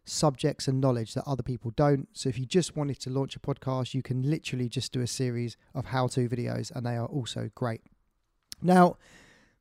subjects 0.05 0.67
and 0.67 0.81
knowledge 0.81 1.15
that 1.15 1.25
other 1.27 1.43
people 1.43 1.71
don't. 1.77 2.09
So, 2.13 2.29
if 2.29 2.39
you 2.39 2.47
just 2.47 2.77
wanted 2.77 3.01
to 3.01 3.11
launch 3.11 3.37
a 3.37 3.41
podcast, 3.41 3.95
you 3.95 4.03
can 4.03 4.23
literally 4.23 4.69
just 4.69 4.93
do 4.93 5.01
a 5.01 5.07
series 5.07 5.57
of 5.75 5.87
how 5.87 6.09
to 6.09 6.29
videos, 6.29 6.71
and 6.75 6.85
they 6.85 6.97
are 6.97 7.07
also 7.07 7.51
great. 7.55 7.83
Now, 8.61 8.97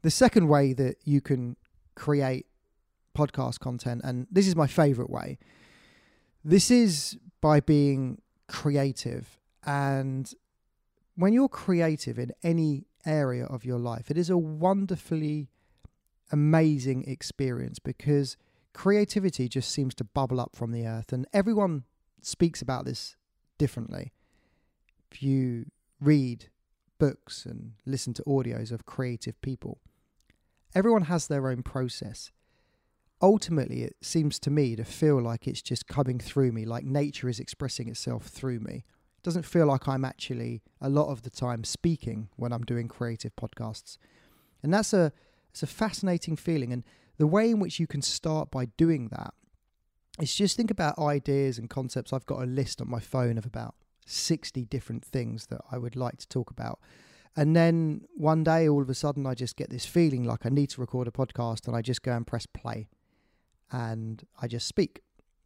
the 0.02 0.12
second 0.12 0.48
way 0.48 0.74
that 0.74 0.98
you 1.04 1.22
can 1.22 1.58
create 1.96 2.48
podcast 3.16 3.60
content, 3.60 4.02
and 4.04 4.28
this 4.32 4.48
is 4.48 4.56
my 4.56 4.68
favorite 4.68 5.10
way, 5.10 5.38
this 6.44 6.72
is 6.72 7.18
by 7.40 7.60
being 7.60 8.22
creative. 8.48 9.40
And 9.66 10.32
when 11.16 11.34
you're 11.34 11.50
creative 11.50 12.18
in 12.18 12.32
any 12.44 12.86
area 13.06 13.46
of 13.46 13.66
your 13.66 13.78
life, 13.78 14.10
it 14.10 14.18
is 14.18 14.30
a 14.30 14.38
wonderfully 14.38 15.50
amazing 16.32 17.04
experience 17.08 17.80
because 17.80 18.38
creativity 18.74 19.48
just 19.48 19.70
seems 19.72 19.94
to 19.96 20.04
bubble 20.04 20.40
up 20.40 20.56
from 20.56 20.72
the 20.72 20.86
earth. 20.86 21.12
And 21.12 21.28
everyone 21.34 21.84
speaks 22.22 22.62
about 22.62 22.86
this 22.86 23.16
differently. 23.58 24.12
If 25.12 25.22
you 25.22 25.66
read 26.00 26.50
books 27.00 27.46
and 27.46 27.74
listen 27.86 28.14
to 28.14 28.24
audios 28.24 28.72
of 28.72 28.86
creative 28.86 29.40
people, 29.42 29.80
everyone 30.74 31.04
has 31.04 31.28
their 31.28 31.50
own 31.50 31.64
process 31.64 32.32
ultimately 33.22 33.84
it 33.84 33.96
seems 34.02 34.40
to 34.40 34.50
me 34.50 34.76
to 34.76 34.84
feel 34.84 35.22
like 35.22 35.48
it's 35.48 35.62
just 35.62 35.88
coming 35.88 36.20
through 36.20 36.52
me 36.52 36.66
like 36.66 36.84
nature 36.84 37.30
is 37.30 37.40
expressing 37.40 37.88
itself 37.88 38.26
through 38.26 38.60
me 38.60 38.84
it 39.18 39.24
doesn't 39.24 39.46
feel 39.46 39.68
like 39.68 39.88
i'm 39.88 40.04
actually 40.04 40.62
a 40.82 40.90
lot 40.90 41.10
of 41.10 41.22
the 41.22 41.30
time 41.30 41.64
speaking 41.64 42.30
when 42.36 42.52
i'm 42.52 42.64
doing 42.64 42.88
creative 42.88 43.36
podcasts 43.36 43.98
and 44.64 44.74
that's 44.74 44.94
a 44.94 45.12
it's 45.52 45.64
a 45.64 45.68
fascinating 45.68 46.36
feeling 46.36 46.72
and 46.74 46.84
the 47.18 47.28
way 47.28 47.52
in 47.52 47.60
which 47.60 47.80
you 47.80 47.86
can 47.86 48.02
start 48.02 48.50
by 48.50 48.66
doing 48.78 49.10
that 49.10 49.34
is 50.20 50.34
just 50.34 50.58
think 50.58 50.72
about 50.72 50.98
ideas 50.98 51.58
and 51.58 51.70
concepts. 51.70 52.12
I've 52.12 52.26
got 52.26 52.42
a 52.42 52.46
list 52.46 52.82
on 52.82 52.90
my 52.90 53.00
phone 53.00 53.38
of 53.38 53.46
about 53.46 53.76
60 54.08 54.66
different 54.66 55.06
things 55.06 55.46
that 55.48 55.62
i 55.72 55.78
would 55.78 55.96
like 55.96 56.18
to 56.18 56.28
talk 56.28 56.50
about. 56.50 56.80
And 57.36 57.56
then 57.56 58.02
one 58.16 58.44
day 58.44 58.68
all 58.68 58.82
of 58.82 58.90
a 58.90 58.96
sudden 58.96 59.28
i 59.28 59.34
just 59.36 59.56
get 59.56 59.70
this 59.70 59.86
feeling 59.86 60.24
like 60.24 60.46
i 60.46 60.50
need 60.50 60.70
to 60.72 60.82
record 60.82 61.08
a 61.08 61.12
podcast 61.12 61.68
and 61.68 61.76
i 61.76 61.82
just 61.82 62.02
go 62.02 62.14
and 62.14 62.26
press 62.26 62.46
play. 62.46 62.88
And 63.72 64.26
I 64.42 64.48
just 64.48 64.68
speak 64.68 65.02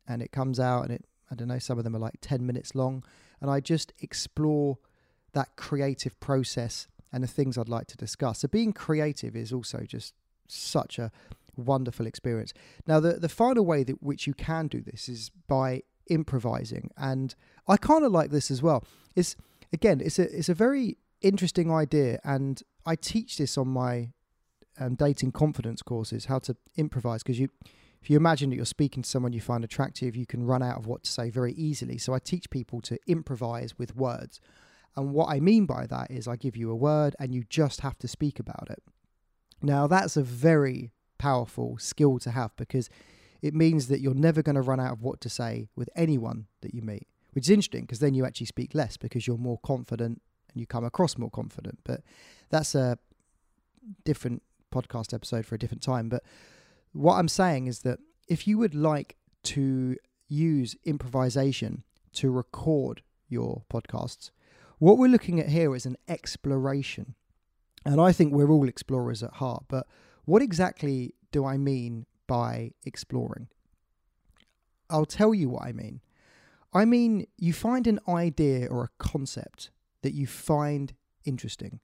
and 0.07 0.21
it 0.21 0.31
comes 0.31 0.59
out 0.59 0.83
and 0.83 0.93
it 0.93 1.05
I 1.31 1.35
don't 1.35 1.47
know 1.47 1.59
some 1.59 1.77
of 1.77 1.83
them 1.83 1.95
are 1.95 1.99
like 1.99 2.15
10 2.21 2.45
minutes 2.45 2.75
long. 2.75 3.03
And 3.41 3.49
I 3.49 3.59
just 3.59 3.91
explore 3.99 4.77
that 5.33 5.55
creative 5.55 6.19
process 6.19 6.87
and 7.15 7.23
the 7.23 7.27
things 7.27 7.57
I'd 7.57 7.69
like 7.69 7.87
to 7.87 7.95
discuss. 7.95 8.39
So 8.39 8.49
being 8.49 8.73
creative 8.73 9.37
is 9.37 9.53
also 9.53 9.85
just 9.87 10.13
such 10.49 10.99
a 10.99 11.13
wonderful 11.55 12.05
experience. 12.05 12.53
Now, 12.85 12.99
the, 12.99 13.13
the 13.13 13.29
final 13.29 13.65
way 13.65 13.85
that 13.85 14.03
which 14.03 14.27
you 14.27 14.33
can 14.33 14.67
do 14.67 14.81
this 14.81 15.07
is 15.07 15.31
by 15.47 15.83
improvising. 16.09 16.91
And 16.97 17.33
I 17.69 17.77
kind 17.77 18.03
of 18.03 18.11
like 18.11 18.31
this 18.31 18.51
as 18.51 18.61
well. 18.61 18.83
It's 19.15 19.37
again, 19.71 20.01
it's 20.03 20.19
a 20.19 20.37
it's 20.37 20.49
a 20.49 20.53
very 20.53 20.97
interesting 21.21 21.71
idea, 21.71 22.19
and 22.25 22.61
I 22.85 22.97
teach 22.97 23.37
this 23.37 23.57
on 23.57 23.69
my 23.69 24.09
um, 24.77 24.95
dating 24.95 25.31
confidence 25.31 25.81
courses 25.81 26.25
how 26.25 26.39
to 26.39 26.57
improvise 26.75 27.23
because 27.23 27.39
you 27.39 27.47
if 28.01 28.09
you 28.09 28.17
imagine 28.17 28.49
that 28.49 28.57
you're 28.57 28.65
speaking 28.65 29.03
to 29.03 29.09
someone 29.09 29.31
you 29.31 29.39
find 29.39 29.63
attractive 29.63 30.17
you 30.17 30.25
can 30.25 30.45
run 30.45 30.61
out 30.61 30.77
of 30.77 30.85
what 30.85 31.03
to 31.05 31.11
say 31.11 31.29
very 31.29 31.53
easily 31.53 31.97
so 31.97 32.13
i 32.13 32.19
teach 32.19 32.49
people 32.49 32.81
to 32.81 32.99
improvise 33.07 33.79
with 33.79 33.95
words 33.95 34.41
and 34.95 35.11
what 35.11 35.29
i 35.29 35.39
mean 35.39 35.65
by 35.65 35.85
that 35.85 36.09
is 36.09 36.27
i 36.27 36.35
give 36.35 36.55
you 36.55 36.69
a 36.71 36.75
word 36.75 37.15
and 37.19 37.33
you 37.33 37.43
just 37.49 37.81
have 37.81 37.97
to 37.97 38.07
speak 38.07 38.39
about 38.39 38.69
it 38.69 38.81
now 39.61 39.87
that's 39.87 40.17
a 40.17 40.23
very 40.23 40.91
powerful 41.17 41.77
skill 41.77 42.19
to 42.19 42.31
have 42.31 42.55
because 42.57 42.89
it 43.41 43.53
means 43.53 43.87
that 43.87 43.99
you're 43.99 44.13
never 44.13 44.41
going 44.41 44.55
to 44.55 44.61
run 44.61 44.79
out 44.79 44.93
of 44.93 45.01
what 45.01 45.21
to 45.21 45.29
say 45.29 45.67
with 45.75 45.89
anyone 45.95 46.47
that 46.61 46.73
you 46.73 46.81
meet 46.81 47.07
which 47.33 47.45
is 47.45 47.49
interesting 47.49 47.81
because 47.81 47.99
then 47.99 48.13
you 48.13 48.25
actually 48.25 48.45
speak 48.45 48.73
less 48.73 48.97
because 48.97 49.27
you're 49.27 49.37
more 49.37 49.59
confident 49.63 50.21
and 50.51 50.59
you 50.59 50.65
come 50.65 50.83
across 50.83 51.17
more 51.17 51.29
confident 51.29 51.79
but 51.83 52.01
that's 52.49 52.75
a 52.75 52.97
different 54.03 54.41
podcast 54.75 55.13
episode 55.13 55.45
for 55.45 55.55
a 55.55 55.59
different 55.59 55.81
time. 55.81 56.09
But 56.09 56.23
what 56.91 57.15
I'm 57.15 57.27
saying 57.27 57.67
is 57.67 57.79
that 57.79 57.99
if 58.27 58.47
you 58.47 58.57
would 58.57 58.75
like 58.75 59.15
to 59.43 59.95
use 60.27 60.75
improvisation 60.83 61.83
to 62.13 62.31
record 62.31 63.01
your 63.27 63.63
podcasts, 63.71 64.31
what 64.79 64.97
we're 64.97 65.09
looking 65.09 65.39
at 65.39 65.49
here 65.49 65.75
is 65.75 65.85
an 65.85 65.97
exploration. 66.07 67.15
And 67.85 68.01
I 68.01 68.11
think 68.11 68.33
we're 68.33 68.49
all 68.49 68.67
explorers 68.67 69.21
at 69.23 69.33
heart. 69.35 69.65
But 69.67 69.87
what 70.25 70.41
exactly 70.41 71.13
do 71.31 71.45
I 71.45 71.57
mean 71.57 72.05
by 72.27 72.71
exploring? 72.83 73.47
I'll 74.89 75.05
tell 75.05 75.33
you 75.33 75.49
what 75.49 75.63
I 75.63 75.71
mean. 75.71 76.01
I 76.73 76.85
mean, 76.85 77.27
you 77.37 77.53
find 77.53 77.87
an 77.87 77.99
idea 78.07 78.67
or 78.67 78.83
a 78.83 78.89
concept 78.97 79.71
that 80.01 80.13
you 80.13 80.27
find 80.27 80.93
interesting. 81.23 81.79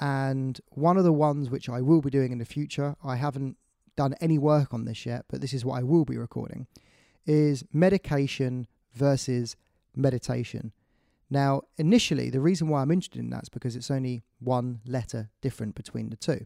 And 0.00 0.60
one 0.70 0.96
of 0.96 1.04
the 1.04 1.12
ones 1.12 1.50
which 1.50 1.68
I 1.68 1.80
will 1.82 2.00
be 2.00 2.10
doing 2.10 2.32
in 2.32 2.38
the 2.38 2.44
future, 2.44 2.96
I 3.04 3.16
haven't 3.16 3.56
done 3.96 4.14
any 4.20 4.38
work 4.38 4.72
on 4.72 4.86
this 4.86 5.04
yet, 5.04 5.26
but 5.28 5.40
this 5.40 5.52
is 5.52 5.64
what 5.64 5.78
I 5.78 5.82
will 5.82 6.06
be 6.06 6.16
recording, 6.16 6.66
is 7.26 7.64
medication 7.72 8.66
versus 8.94 9.56
meditation. 9.94 10.72
Now, 11.30 11.62
initially, 11.76 12.28
the 12.28 12.40
reason 12.40 12.68
why 12.68 12.82
I'm 12.82 12.90
interested 12.90 13.20
in 13.20 13.30
that 13.30 13.44
is 13.44 13.48
because 13.48 13.76
it's 13.76 13.90
only 13.90 14.22
one 14.40 14.80
letter 14.84 15.30
different 15.40 15.76
between 15.76 16.10
the 16.10 16.16
two. 16.16 16.44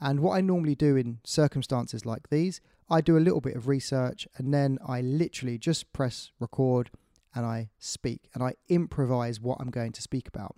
And 0.00 0.20
what 0.20 0.36
I 0.36 0.40
normally 0.40 0.74
do 0.74 0.96
in 0.96 1.18
circumstances 1.24 2.06
like 2.06 2.30
these, 2.30 2.60
I 2.90 3.00
do 3.00 3.16
a 3.16 3.20
little 3.20 3.40
bit 3.40 3.56
of 3.56 3.68
research 3.68 4.26
and 4.36 4.52
then 4.52 4.78
I 4.86 5.00
literally 5.00 5.58
just 5.58 5.92
press 5.92 6.32
record 6.40 6.90
and 7.34 7.44
I 7.44 7.70
speak 7.78 8.28
and 8.34 8.42
I 8.42 8.54
improvise 8.68 9.40
what 9.40 9.58
I'm 9.60 9.70
going 9.70 9.92
to 9.92 10.02
speak 10.02 10.28
about. 10.28 10.56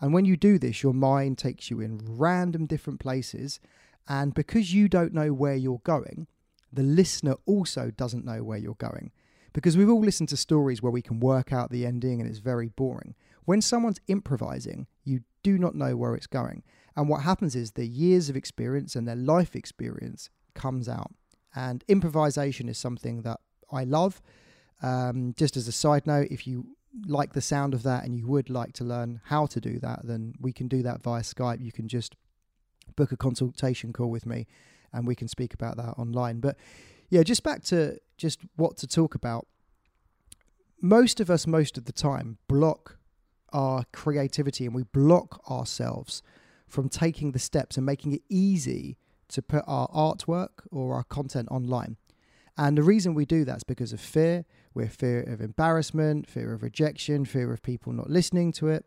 And 0.00 0.12
when 0.12 0.24
you 0.24 0.36
do 0.36 0.58
this, 0.58 0.82
your 0.82 0.94
mind 0.94 1.38
takes 1.38 1.70
you 1.70 1.80
in 1.80 2.00
random 2.02 2.66
different 2.66 3.00
places. 3.00 3.60
And 4.08 4.34
because 4.34 4.74
you 4.74 4.88
don't 4.88 5.14
know 5.14 5.32
where 5.32 5.54
you're 5.54 5.80
going, 5.84 6.26
the 6.72 6.82
listener 6.82 7.36
also 7.46 7.90
doesn't 7.90 8.24
know 8.24 8.42
where 8.42 8.58
you're 8.58 8.74
going. 8.74 9.10
Because 9.56 9.74
we've 9.74 9.88
all 9.88 10.02
listened 10.02 10.28
to 10.28 10.36
stories 10.36 10.82
where 10.82 10.92
we 10.92 11.00
can 11.00 11.18
work 11.18 11.50
out 11.50 11.70
the 11.70 11.86
ending 11.86 12.20
and 12.20 12.28
it's 12.28 12.40
very 12.40 12.68
boring. 12.68 13.14
When 13.46 13.62
someone's 13.62 14.02
improvising, 14.06 14.86
you 15.02 15.20
do 15.42 15.56
not 15.56 15.74
know 15.74 15.96
where 15.96 16.14
it's 16.14 16.26
going. 16.26 16.62
And 16.94 17.08
what 17.08 17.22
happens 17.22 17.56
is 17.56 17.70
the 17.70 17.86
years 17.86 18.28
of 18.28 18.36
experience 18.36 18.94
and 18.94 19.08
their 19.08 19.16
life 19.16 19.56
experience 19.56 20.28
comes 20.54 20.90
out. 20.90 21.10
And 21.54 21.82
improvisation 21.88 22.68
is 22.68 22.76
something 22.76 23.22
that 23.22 23.40
I 23.72 23.84
love. 23.84 24.20
Um, 24.82 25.32
just 25.38 25.56
as 25.56 25.66
a 25.66 25.72
side 25.72 26.06
note, 26.06 26.28
if 26.30 26.46
you 26.46 26.76
like 27.06 27.32
the 27.32 27.40
sound 27.40 27.72
of 27.72 27.82
that 27.84 28.04
and 28.04 28.14
you 28.14 28.26
would 28.26 28.50
like 28.50 28.74
to 28.74 28.84
learn 28.84 29.22
how 29.24 29.46
to 29.46 29.58
do 29.58 29.78
that, 29.78 30.00
then 30.04 30.34
we 30.38 30.52
can 30.52 30.68
do 30.68 30.82
that 30.82 31.02
via 31.02 31.22
Skype. 31.22 31.64
You 31.64 31.72
can 31.72 31.88
just 31.88 32.14
book 32.94 33.10
a 33.10 33.16
consultation 33.16 33.94
call 33.94 34.10
with 34.10 34.26
me 34.26 34.46
and 34.92 35.06
we 35.06 35.14
can 35.14 35.28
speak 35.28 35.54
about 35.54 35.78
that 35.78 35.94
online. 35.96 36.40
But 36.40 36.58
yeah, 37.08 37.22
just 37.22 37.42
back 37.42 37.62
to 37.64 37.98
just 38.16 38.40
what 38.56 38.76
to 38.78 38.86
talk 38.86 39.14
about. 39.14 39.46
Most 40.80 41.20
of 41.20 41.30
us, 41.30 41.46
most 41.46 41.78
of 41.78 41.84
the 41.84 41.92
time, 41.92 42.38
block 42.48 42.98
our 43.52 43.84
creativity 43.92 44.66
and 44.66 44.74
we 44.74 44.82
block 44.82 45.40
ourselves 45.50 46.22
from 46.66 46.88
taking 46.88 47.32
the 47.32 47.38
steps 47.38 47.76
and 47.76 47.86
making 47.86 48.12
it 48.12 48.22
easy 48.28 48.98
to 49.28 49.42
put 49.42 49.64
our 49.66 49.88
artwork 49.88 50.66
or 50.70 50.94
our 50.94 51.04
content 51.04 51.48
online. 51.50 51.96
And 52.58 52.76
the 52.76 52.82
reason 52.82 53.14
we 53.14 53.26
do 53.26 53.44
that 53.44 53.58
is 53.58 53.64
because 53.64 53.92
of 53.92 54.00
fear. 54.00 54.44
We're 54.74 54.88
fear 54.88 55.22
of 55.22 55.40
embarrassment, 55.40 56.28
fear 56.28 56.52
of 56.52 56.62
rejection, 56.62 57.24
fear 57.24 57.52
of 57.52 57.62
people 57.62 57.92
not 57.92 58.10
listening 58.10 58.52
to 58.52 58.68
it. 58.68 58.84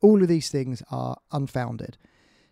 All 0.00 0.22
of 0.22 0.28
these 0.28 0.50
things 0.50 0.82
are 0.90 1.16
unfounded. 1.32 1.96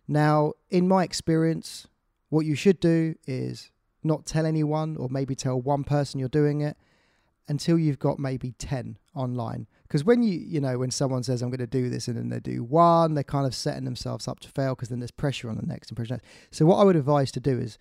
Now, 0.07 0.53
in 0.71 0.87
my 0.89 1.05
experience, 1.05 1.87
what 2.29 2.47
you 2.47 2.55
should 2.55 2.81
do 2.81 3.15
is 3.27 3.71
not 4.05 4.27
tell 4.27 4.47
anyone 4.47 4.97
or 4.97 5.09
maybe 5.09 5.35
tell 5.35 5.61
one 5.61 5.85
person 5.85 6.21
you're 6.21 6.29
doing 6.29 6.61
it 6.61 6.77
until 7.49 7.79
you've 7.79 7.99
got 7.99 8.19
maybe 8.19 8.53
10 8.53 8.99
online 9.15 9.67
because 9.83 10.03
when 10.03 10.23
you 10.23 10.39
you 10.39 10.61
know 10.61 10.79
when 10.79 10.91
someone 10.91 11.23
says 11.23 11.43
i'm 11.43 11.51
going 11.51 11.59
to 11.59 11.67
do 11.67 11.91
this 11.91 12.09
and 12.09 12.17
then 12.17 12.31
they 12.31 12.41
do 12.41 12.65
one 12.65 13.15
they're 13.15 13.23
kind 13.23 13.47
of 13.47 13.55
setting 13.55 13.85
themselves 13.85 14.27
up 14.27 14.41
to 14.41 14.49
fail 14.49 14.75
because 14.75 14.89
then 14.89 14.99
there's 14.99 15.11
pressure 15.11 15.51
on 15.51 15.57
the 15.57 15.67
next 15.67 15.91
impression 15.91 16.21
so 16.51 16.65
what 16.65 16.77
i 16.77 16.85
would 16.85 16.97
advise 16.97 17.31
to 17.31 17.41
do 17.41 17.59
is 17.59 17.77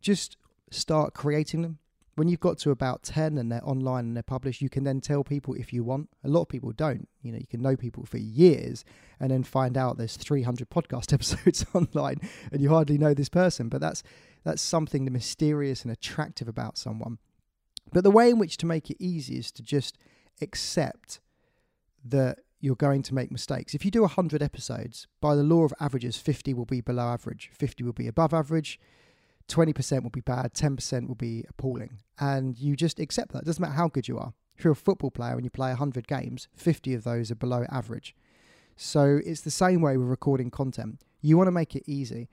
just 0.00 0.36
start 0.70 1.14
creating 1.14 1.62
them 1.62 1.78
when 2.16 2.28
you've 2.28 2.40
got 2.40 2.58
to 2.58 2.70
about 2.70 3.02
10 3.02 3.36
and 3.36 3.52
they're 3.52 3.66
online 3.66 4.06
and 4.06 4.16
they're 4.16 4.22
published, 4.22 4.62
you 4.62 4.70
can 4.70 4.84
then 4.84 5.00
tell 5.00 5.22
people 5.22 5.54
if 5.54 5.72
you 5.72 5.84
want. 5.84 6.08
A 6.24 6.28
lot 6.28 6.42
of 6.42 6.48
people 6.48 6.72
don't. 6.72 7.08
You 7.22 7.30
know, 7.30 7.38
you 7.38 7.46
can 7.46 7.60
know 7.60 7.76
people 7.76 8.06
for 8.06 8.16
years 8.16 8.84
and 9.20 9.30
then 9.30 9.44
find 9.44 9.76
out 9.76 9.98
there's 9.98 10.16
300 10.16 10.70
podcast 10.70 11.12
episodes 11.12 11.64
online 11.74 12.16
and 12.50 12.60
you 12.60 12.70
hardly 12.70 12.96
know 12.96 13.12
this 13.12 13.28
person. 13.28 13.68
But 13.68 13.82
that's 13.82 14.02
that's 14.46 14.62
something 14.62 15.12
mysterious 15.12 15.82
and 15.82 15.90
attractive 15.90 16.46
about 16.46 16.78
someone. 16.78 17.18
But 17.92 18.04
the 18.04 18.12
way 18.12 18.30
in 18.30 18.38
which 18.38 18.56
to 18.58 18.66
make 18.66 18.90
it 18.90 18.96
easy 19.00 19.38
is 19.38 19.50
to 19.50 19.62
just 19.62 19.98
accept 20.40 21.18
that 22.04 22.38
you're 22.60 22.76
going 22.76 23.02
to 23.02 23.14
make 23.14 23.32
mistakes. 23.32 23.74
If 23.74 23.84
you 23.84 23.90
do 23.90 24.02
100 24.02 24.44
episodes, 24.44 25.08
by 25.20 25.34
the 25.34 25.42
law 25.42 25.64
of 25.64 25.74
averages, 25.80 26.16
50 26.16 26.54
will 26.54 26.64
be 26.64 26.80
below 26.80 27.08
average, 27.08 27.50
50 27.52 27.82
will 27.82 27.92
be 27.92 28.06
above 28.06 28.32
average, 28.32 28.78
20% 29.48 30.04
will 30.04 30.10
be 30.10 30.20
bad, 30.20 30.54
10% 30.54 31.08
will 31.08 31.16
be 31.16 31.44
appalling. 31.48 31.98
And 32.20 32.56
you 32.56 32.76
just 32.76 33.00
accept 33.00 33.32
that. 33.32 33.42
It 33.42 33.46
doesn't 33.46 33.60
matter 33.60 33.74
how 33.74 33.88
good 33.88 34.06
you 34.06 34.16
are. 34.16 34.32
If 34.56 34.62
you're 34.62 34.74
a 34.74 34.76
football 34.76 35.10
player 35.10 35.34
and 35.34 35.44
you 35.44 35.50
play 35.50 35.70
100 35.70 36.06
games, 36.06 36.46
50 36.54 36.94
of 36.94 37.02
those 37.02 37.32
are 37.32 37.36
below 37.36 37.64
average. 37.68 38.14
So 38.76 39.18
it's 39.26 39.40
the 39.40 39.50
same 39.50 39.80
way 39.80 39.96
with 39.96 40.06
recording 40.06 40.52
content. 40.52 41.00
You 41.20 41.36
want 41.36 41.48
to 41.48 41.52
make 41.52 41.74
it 41.74 41.82
easy. 41.86 42.28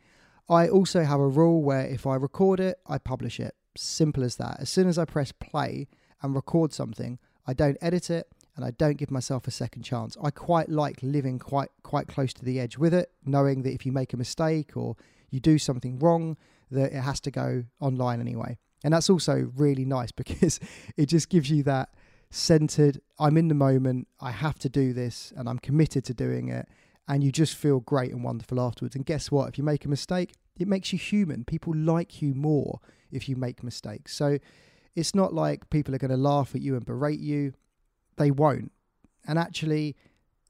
I 0.49 0.67
also 0.67 1.03
have 1.03 1.19
a 1.19 1.27
rule 1.27 1.61
where 1.61 1.85
if 1.85 2.05
I 2.05 2.15
record 2.15 2.59
it, 2.59 2.79
I 2.87 2.97
publish 2.97 3.39
it. 3.39 3.55
Simple 3.75 4.23
as 4.23 4.35
that. 4.37 4.57
As 4.59 4.69
soon 4.69 4.87
as 4.87 4.97
I 4.97 5.05
press 5.05 5.31
play 5.31 5.87
and 6.21 6.35
record 6.35 6.73
something, 6.73 7.19
I 7.47 7.53
don't 7.53 7.77
edit 7.81 8.09
it 8.09 8.27
and 8.55 8.63
I 8.63 8.71
don't 8.71 8.97
give 8.97 9.09
myself 9.09 9.47
a 9.47 9.51
second 9.51 9.83
chance. 9.83 10.15
I 10.21 10.29
quite 10.29 10.69
like 10.69 10.99
living 11.01 11.39
quite 11.39 11.69
quite 11.81 12.07
close 12.07 12.33
to 12.33 12.45
the 12.45 12.59
edge 12.59 12.77
with 12.77 12.93
it, 12.93 13.11
knowing 13.25 13.63
that 13.63 13.73
if 13.73 13.85
you 13.85 13.91
make 13.91 14.13
a 14.13 14.17
mistake 14.17 14.77
or 14.77 14.95
you 15.29 15.39
do 15.39 15.57
something 15.57 15.97
wrong, 15.99 16.37
that 16.69 16.91
it 16.93 17.01
has 17.01 17.19
to 17.21 17.31
go 17.31 17.63
online 17.79 18.21
anyway. 18.21 18.57
And 18.83 18.93
that's 18.93 19.09
also 19.09 19.51
really 19.55 19.85
nice 19.85 20.11
because 20.23 20.59
it 20.97 21.07
just 21.07 21.29
gives 21.29 21.49
you 21.49 21.63
that 21.63 21.89
centered, 22.29 22.99
I'm 23.19 23.37
in 23.37 23.47
the 23.47 23.55
moment, 23.55 24.07
I 24.19 24.31
have 24.31 24.57
to 24.59 24.69
do 24.69 24.91
this, 24.91 25.31
and 25.35 25.47
I'm 25.47 25.59
committed 25.59 26.03
to 26.05 26.13
doing 26.13 26.49
it. 26.49 26.67
And 27.07 27.23
you 27.23 27.31
just 27.31 27.55
feel 27.55 27.81
great 27.81 28.11
and 28.11 28.23
wonderful 28.23 28.61
afterwards. 28.61 28.95
And 28.95 29.05
guess 29.05 29.29
what? 29.29 29.49
If 29.49 29.57
you 29.57 29.63
make 29.63 29.85
a 29.85 29.89
mistake, 29.89 30.33
it 30.57 30.67
makes 30.67 30.93
you 30.93 30.99
human. 30.99 31.43
People 31.43 31.75
like 31.75 32.21
you 32.21 32.33
more 32.33 32.79
if 33.11 33.27
you 33.27 33.35
make 33.35 33.63
mistakes. 33.63 34.15
So 34.15 34.37
it's 34.95 35.13
not 35.13 35.33
like 35.33 35.69
people 35.69 35.93
are 35.93 35.99
going 35.99 36.11
to 36.11 36.17
laugh 36.17 36.55
at 36.55 36.61
you 36.61 36.75
and 36.75 36.85
berate 36.85 37.19
you. 37.19 37.53
They 38.17 38.31
won't. 38.31 38.71
And 39.27 39.39
actually, 39.39 39.95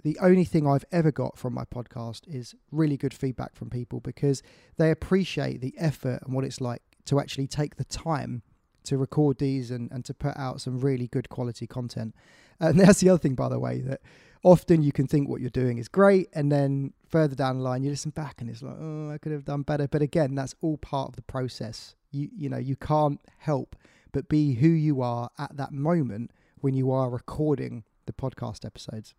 the 0.03 0.17
only 0.21 0.43
thing 0.43 0.67
I've 0.67 0.85
ever 0.91 1.11
got 1.11 1.37
from 1.37 1.53
my 1.53 1.63
podcast 1.63 2.27
is 2.27 2.55
really 2.71 2.97
good 2.97 3.13
feedback 3.13 3.55
from 3.55 3.69
people 3.69 3.99
because 4.01 4.43
they 4.77 4.91
appreciate 4.91 5.61
the 5.61 5.73
effort 5.77 6.21
and 6.23 6.35
what 6.35 6.43
it's 6.43 6.59
like 6.59 6.81
to 7.05 7.19
actually 7.19 7.47
take 7.47 7.77
the 7.77 7.85
time 7.85 8.43
to 8.83 8.97
record 8.97 9.37
these 9.37 9.71
and, 9.71 9.89
and 9.91 10.03
to 10.05 10.13
put 10.13 10.35
out 10.37 10.59
some 10.59 10.79
really 10.79 11.07
good 11.07 11.29
quality 11.29 11.65
content. 11.65 12.13
And 12.59 12.79
that's 12.79 12.99
the 12.99 13.09
other 13.09 13.19
thing, 13.19 13.35
by 13.35 13.47
the 13.47 13.59
way, 13.59 13.79
that 13.81 14.01
often 14.43 14.83
you 14.83 14.91
can 14.91 15.07
think 15.07 15.27
what 15.27 15.41
you're 15.41 15.49
doing 15.49 15.77
is 15.77 15.87
great, 15.87 16.29
and 16.33 16.51
then 16.51 16.93
further 17.07 17.35
down 17.35 17.57
the 17.57 17.63
line 17.63 17.83
you 17.83 17.89
listen 17.89 18.11
back 18.11 18.41
and 18.41 18.49
it's 18.49 18.61
like, 18.61 18.75
oh, 18.79 19.11
I 19.11 19.17
could 19.17 19.31
have 19.31 19.45
done 19.45 19.61
better. 19.61 19.87
But 19.87 20.01
again, 20.01 20.35
that's 20.35 20.55
all 20.61 20.77
part 20.77 21.09
of 21.09 21.15
the 21.15 21.21
process. 21.21 21.95
You 22.11 22.29
you 22.35 22.49
know 22.49 22.57
you 22.57 22.75
can't 22.75 23.19
help 23.39 23.75
but 24.11 24.29
be 24.29 24.53
who 24.53 24.67
you 24.67 25.01
are 25.01 25.29
at 25.39 25.57
that 25.57 25.71
moment 25.71 26.31
when 26.61 26.75
you 26.75 26.91
are 26.91 27.09
recording 27.09 27.83
the 28.05 28.13
podcast 28.13 28.63
episodes. 28.63 29.15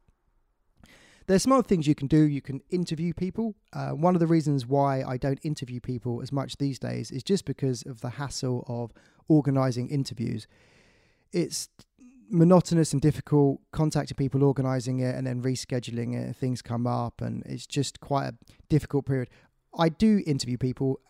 There's 1.27 1.43
some 1.43 1.53
other 1.53 1.63
things 1.63 1.87
you 1.87 1.95
can 1.95 2.07
do. 2.07 2.23
You 2.23 2.43
can 2.43 2.61
interview 2.71 3.15
people. 3.15 3.55
Uh, 3.73 3.91
one 3.91 4.15
of 4.15 4.21
the 4.21 4.27
reasons 4.27 4.67
why 4.67 5.03
I 5.03 5.17
don't 5.17 5.41
interview 5.43 5.81
people 5.81 6.21
as 6.23 6.31
much 6.31 6.59
these 6.59 6.79
days 6.79 7.11
is 7.11 7.23
just 7.23 7.45
because 7.45 7.83
of 7.83 8.03
the 8.03 8.11
hassle 8.11 8.65
of 8.69 8.93
organizing 9.27 9.89
interviews. 9.89 10.47
It's 11.33 11.69
monotonous 12.31 12.93
and 12.93 13.03
difficult 13.03 13.61
contacting 13.73 14.17
people, 14.17 14.43
organizing 14.43 15.01
it, 15.01 15.15
and 15.15 15.27
then 15.27 15.43
rescheduling 15.43 16.15
it. 16.15 16.37
Things 16.37 16.63
come 16.63 16.87
up, 16.87 17.21
and 17.21 17.43
it's 17.47 17.67
just 17.67 18.01
quite 18.01 18.27
a 18.27 18.35
difficult 18.69 19.07
period. 19.07 19.29
I 19.77 19.89
do 19.89 20.23
interview 20.27 20.57
people 20.57 21.01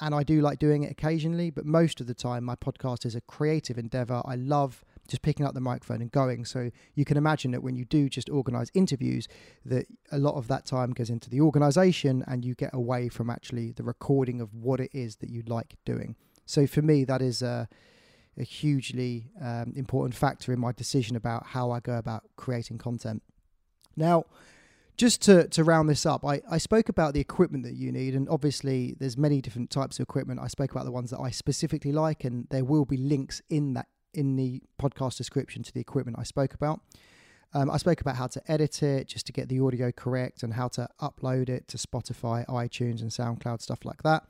and 0.00 0.14
I 0.14 0.22
do 0.22 0.40
like 0.40 0.58
doing 0.58 0.82
it 0.82 0.90
occasionally, 0.90 1.50
but 1.50 1.64
most 1.64 2.00
of 2.00 2.06
the 2.06 2.14
time, 2.14 2.44
my 2.44 2.56
podcast 2.56 3.06
is 3.06 3.14
a 3.14 3.20
creative 3.20 3.78
endeavor. 3.78 4.22
I 4.24 4.34
love 4.34 4.84
just 5.06 5.22
picking 5.22 5.46
up 5.46 5.54
the 5.54 5.60
microphone 5.60 6.00
and 6.00 6.10
going. 6.10 6.44
So 6.44 6.70
you 6.94 7.04
can 7.04 7.16
imagine 7.16 7.52
that 7.52 7.62
when 7.62 7.76
you 7.76 7.84
do 7.84 8.08
just 8.08 8.28
organize 8.28 8.70
interviews, 8.74 9.28
that 9.64 9.86
a 10.10 10.18
lot 10.18 10.34
of 10.34 10.48
that 10.48 10.66
time 10.66 10.92
goes 10.92 11.10
into 11.10 11.30
the 11.30 11.40
organization 11.40 12.24
and 12.26 12.44
you 12.44 12.54
get 12.54 12.70
away 12.72 13.08
from 13.08 13.30
actually 13.30 13.72
the 13.72 13.84
recording 13.84 14.40
of 14.40 14.54
what 14.54 14.80
it 14.80 14.90
is 14.92 15.16
that 15.16 15.30
you 15.30 15.42
like 15.46 15.76
doing. 15.84 16.16
So 16.46 16.66
for 16.66 16.82
me, 16.82 17.04
that 17.04 17.22
is 17.22 17.42
a, 17.42 17.68
a 18.38 18.42
hugely 18.42 19.30
um, 19.40 19.72
important 19.76 20.14
factor 20.14 20.52
in 20.52 20.60
my 20.60 20.72
decision 20.72 21.16
about 21.16 21.46
how 21.46 21.70
I 21.70 21.80
go 21.80 21.96
about 21.96 22.24
creating 22.36 22.78
content. 22.78 23.22
Now, 23.96 24.24
just 24.96 25.22
to, 25.22 25.48
to 25.48 25.64
round 25.64 25.88
this 25.88 26.06
up, 26.06 26.24
I, 26.24 26.40
I 26.48 26.58
spoke 26.58 26.88
about 26.88 27.14
the 27.14 27.20
equipment 27.20 27.64
that 27.64 27.74
you 27.74 27.90
need, 27.90 28.14
and 28.14 28.28
obviously 28.28 28.94
there's 28.98 29.16
many 29.16 29.40
different 29.40 29.70
types 29.70 29.98
of 29.98 30.04
equipment. 30.04 30.40
I 30.40 30.46
spoke 30.46 30.70
about 30.70 30.84
the 30.84 30.92
ones 30.92 31.10
that 31.10 31.18
I 31.18 31.30
specifically 31.30 31.92
like, 31.92 32.24
and 32.24 32.46
there 32.50 32.64
will 32.64 32.84
be 32.84 32.96
links 32.96 33.42
in 33.48 33.74
that 33.74 33.86
in 34.12 34.36
the 34.36 34.62
podcast 34.80 35.16
description 35.16 35.64
to 35.64 35.72
the 35.72 35.80
equipment 35.80 36.16
I 36.20 36.22
spoke 36.22 36.54
about. 36.54 36.80
Um, 37.52 37.70
I 37.70 37.76
spoke 37.76 38.00
about 38.00 38.16
how 38.16 38.28
to 38.28 38.42
edit 38.50 38.82
it 38.82 39.08
just 39.08 39.26
to 39.26 39.32
get 39.32 39.48
the 39.48 39.60
audio 39.60 39.90
correct 39.90 40.42
and 40.42 40.54
how 40.54 40.68
to 40.68 40.88
upload 41.00 41.48
it 41.48 41.66
to 41.68 41.76
Spotify, 41.76 42.46
iTunes, 42.46 43.00
and 43.00 43.10
SoundCloud, 43.10 43.60
stuff 43.60 43.84
like 43.84 44.02
that. 44.02 44.24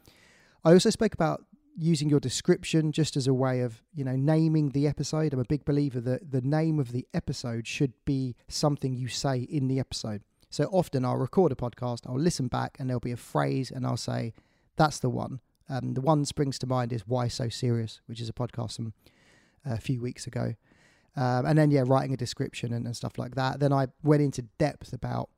I 0.65 0.73
also 0.73 0.89
spoke 0.89 1.13
about 1.13 1.45
using 1.77 2.09
your 2.09 2.21
description 2.21 2.93
just 2.93 3.17
as 3.17 3.27
a 3.27 3.35
way 3.35 3.61
of 3.61 3.83
you 3.95 4.05
know 4.05 4.17
naming 4.17 4.71
the 4.71 4.87
episode. 4.87 5.33
I'm 5.33 5.41
a 5.41 5.45
big 5.45 5.65
believer 5.65 6.01
that 6.01 6.31
the 6.31 6.41
name 6.41 6.79
of 6.79 6.93
the 6.93 7.07
episode 7.15 7.67
should 7.67 7.93
be 8.05 8.37
something 8.49 8.95
you 8.95 9.09
say 9.09 9.41
in 9.41 9.69
the 9.69 9.79
episode. 9.79 10.23
So 10.51 10.65
often 10.67 11.05
I'll 11.05 11.17
record 11.17 11.51
a 11.53 11.57
podcast, 11.57 12.07
I'll 12.07 12.19
listen 12.19 12.49
back, 12.49 12.77
and 12.79 12.89
there'll 12.89 13.01
be 13.01 13.13
a 13.13 13.17
phrase, 13.17 13.71
and 13.71 13.87
I'll 13.87 13.97
say, 13.97 14.33
"That's 14.77 14.99
the 14.99 15.11
one." 15.11 15.41
Um, 15.69 15.95
the 15.95 16.01
one 16.01 16.25
springs 16.25 16.59
to 16.61 16.67
mind 16.67 16.93
is 16.93 17.07
"Why 17.07 17.29
So 17.29 17.49
Serious," 17.49 18.01
which 18.07 18.21
is 18.21 18.29
a 18.29 18.35
podcast 18.35 18.77
from 18.77 18.93
a 19.65 19.79
few 19.79 20.01
weeks 20.01 20.27
ago. 20.27 20.55
Um, 21.17 21.47
and 21.47 21.59
then 21.59 21.71
yeah, 21.71 21.85
writing 21.87 22.13
a 22.13 22.17
description 22.17 22.73
and, 22.73 22.87
and 22.87 22.97
stuff 22.97 23.19
like 23.19 23.35
that. 23.37 23.61
Then 23.61 23.73
I 23.73 23.87
went 24.03 24.23
into 24.23 24.43
depth 24.59 24.93
about 24.93 25.31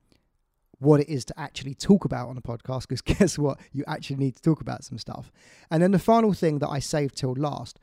what 0.79 1.01
it 1.01 1.09
is 1.09 1.25
to 1.25 1.39
actually 1.39 1.75
talk 1.75 2.05
about 2.05 2.29
on 2.29 2.37
a 2.37 2.43
podcast 2.43 2.83
because 2.83 3.01
guess 3.19 3.39
what 3.39 3.59
you 3.73 3.85
actually 3.87 4.17
need 4.17 4.37
to 4.37 4.43
talk 4.43 4.61
about 4.61 4.85
some 4.85 4.99
stuff 4.99 5.31
and 5.71 5.83
then 5.83 5.91
the 5.91 5.99
final 5.99 6.33
thing 6.33 6.59
that 6.59 6.69
i 6.69 6.79
saved 6.79 7.17
till 7.17 7.35
last 7.35 7.79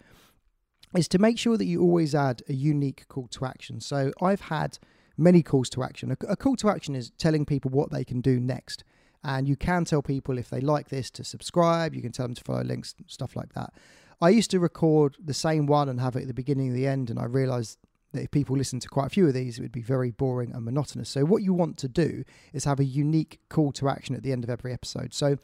is 0.96 1.08
to 1.08 1.18
make 1.18 1.40
sure 1.40 1.58
that 1.58 1.66
you 1.66 1.82
always 1.82 2.14
add 2.14 2.44
a 2.48 2.54
unique 2.54 3.08
call 3.08 3.28
to 3.28 3.46
action 3.46 3.80
so 3.80 4.12
i've 4.22 4.42
had 4.42 4.78
many 5.18 5.44
calls 5.44 5.70
to 5.72 5.84
action. 5.84 6.12
A, 6.12 6.18
a, 6.28 6.36
call 6.36 6.56
to 6.58 6.70
action 6.70 6.96
is 6.96 7.12
telling 7.18 7.46
people 7.46 7.72
what 7.72 7.92
they 7.92 8.04
can 8.04 8.22
do 8.22 8.40
next. 8.40 8.84
And 9.24 9.48
you 9.48 9.56
can 9.56 9.86
tell 9.86 10.02
people 10.02 10.38
if 10.38 10.50
they 10.50 10.60
like 10.60 10.90
this 10.90 11.10
to 11.12 11.24
subscribe, 11.24 11.94
you 11.94 12.02
can 12.02 12.12
tell 12.12 12.26
them 12.26 12.36
to 12.36 12.44
follow 12.44 12.64
links, 12.64 12.94
stuff 13.08 13.36
like 13.36 13.54
that. 13.54 13.74
I 14.22 14.30
used 14.30 14.52
to 14.52 14.60
record 14.60 15.18
the 15.24 15.34
same 15.34 15.66
one 15.66 15.90
and 15.90 16.00
have 16.00 16.16
it 16.16 16.24
at 16.24 16.28
the 16.28 16.34
beginning 16.34 16.68
and 16.68 16.76
the 16.76 16.88
end, 16.88 17.10
and 17.10 17.20
I 17.20 17.26
realized 17.26 17.78
that 18.14 18.24
if 18.24 18.32
people 18.32 18.56
listen 18.56 18.80
to 18.80 18.88
quite 18.88 19.08
a 19.08 19.10
few 19.10 19.28
of 19.28 19.34
these, 19.34 19.58
it 19.58 19.62
would 19.62 19.72
be 19.72 19.82
very 19.82 20.12
boring 20.12 20.54
and 20.54 20.64
monotonous. 20.64 21.10
So, 21.10 21.26
what 21.26 21.44
you 21.44 21.54
want 21.54 21.78
to 21.78 21.88
do 21.88 22.24
is 22.54 22.64
have 22.64 22.80
a 22.80 22.86
unique 22.86 23.40
call 23.50 23.72
to 23.74 23.90
action 23.90 24.16
at 24.16 24.24
the 24.24 24.32
end 24.32 24.44
of 24.44 24.50
every 24.50 24.74
episode. 24.74 25.14
So, 25.14 25.38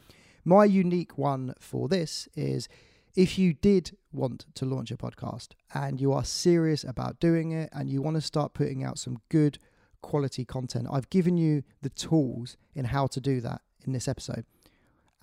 my 0.45 0.65
unique 0.65 1.17
one 1.17 1.53
for 1.59 1.88
this 1.88 2.29
is 2.35 2.69
if 3.15 3.38
you 3.38 3.53
did 3.53 3.97
want 4.13 4.45
to 4.55 4.65
launch 4.65 4.91
a 4.91 4.97
podcast 4.97 5.49
and 5.73 5.99
you 5.99 6.13
are 6.13 6.23
serious 6.23 6.83
about 6.83 7.19
doing 7.19 7.51
it 7.51 7.69
and 7.73 7.89
you 7.89 8.01
want 8.01 8.15
to 8.15 8.21
start 8.21 8.53
putting 8.53 8.83
out 8.83 8.98
some 8.98 9.17
good 9.29 9.57
quality 10.01 10.46
content, 10.46 10.87
I've 10.91 11.09
given 11.09 11.37
you 11.37 11.63
the 11.81 11.89
tools 11.89 12.55
in 12.74 12.85
how 12.85 13.07
to 13.07 13.20
do 13.20 13.41
that 13.41 13.61
in 13.85 13.94
this 13.94 14.07
episode. 14.07 14.46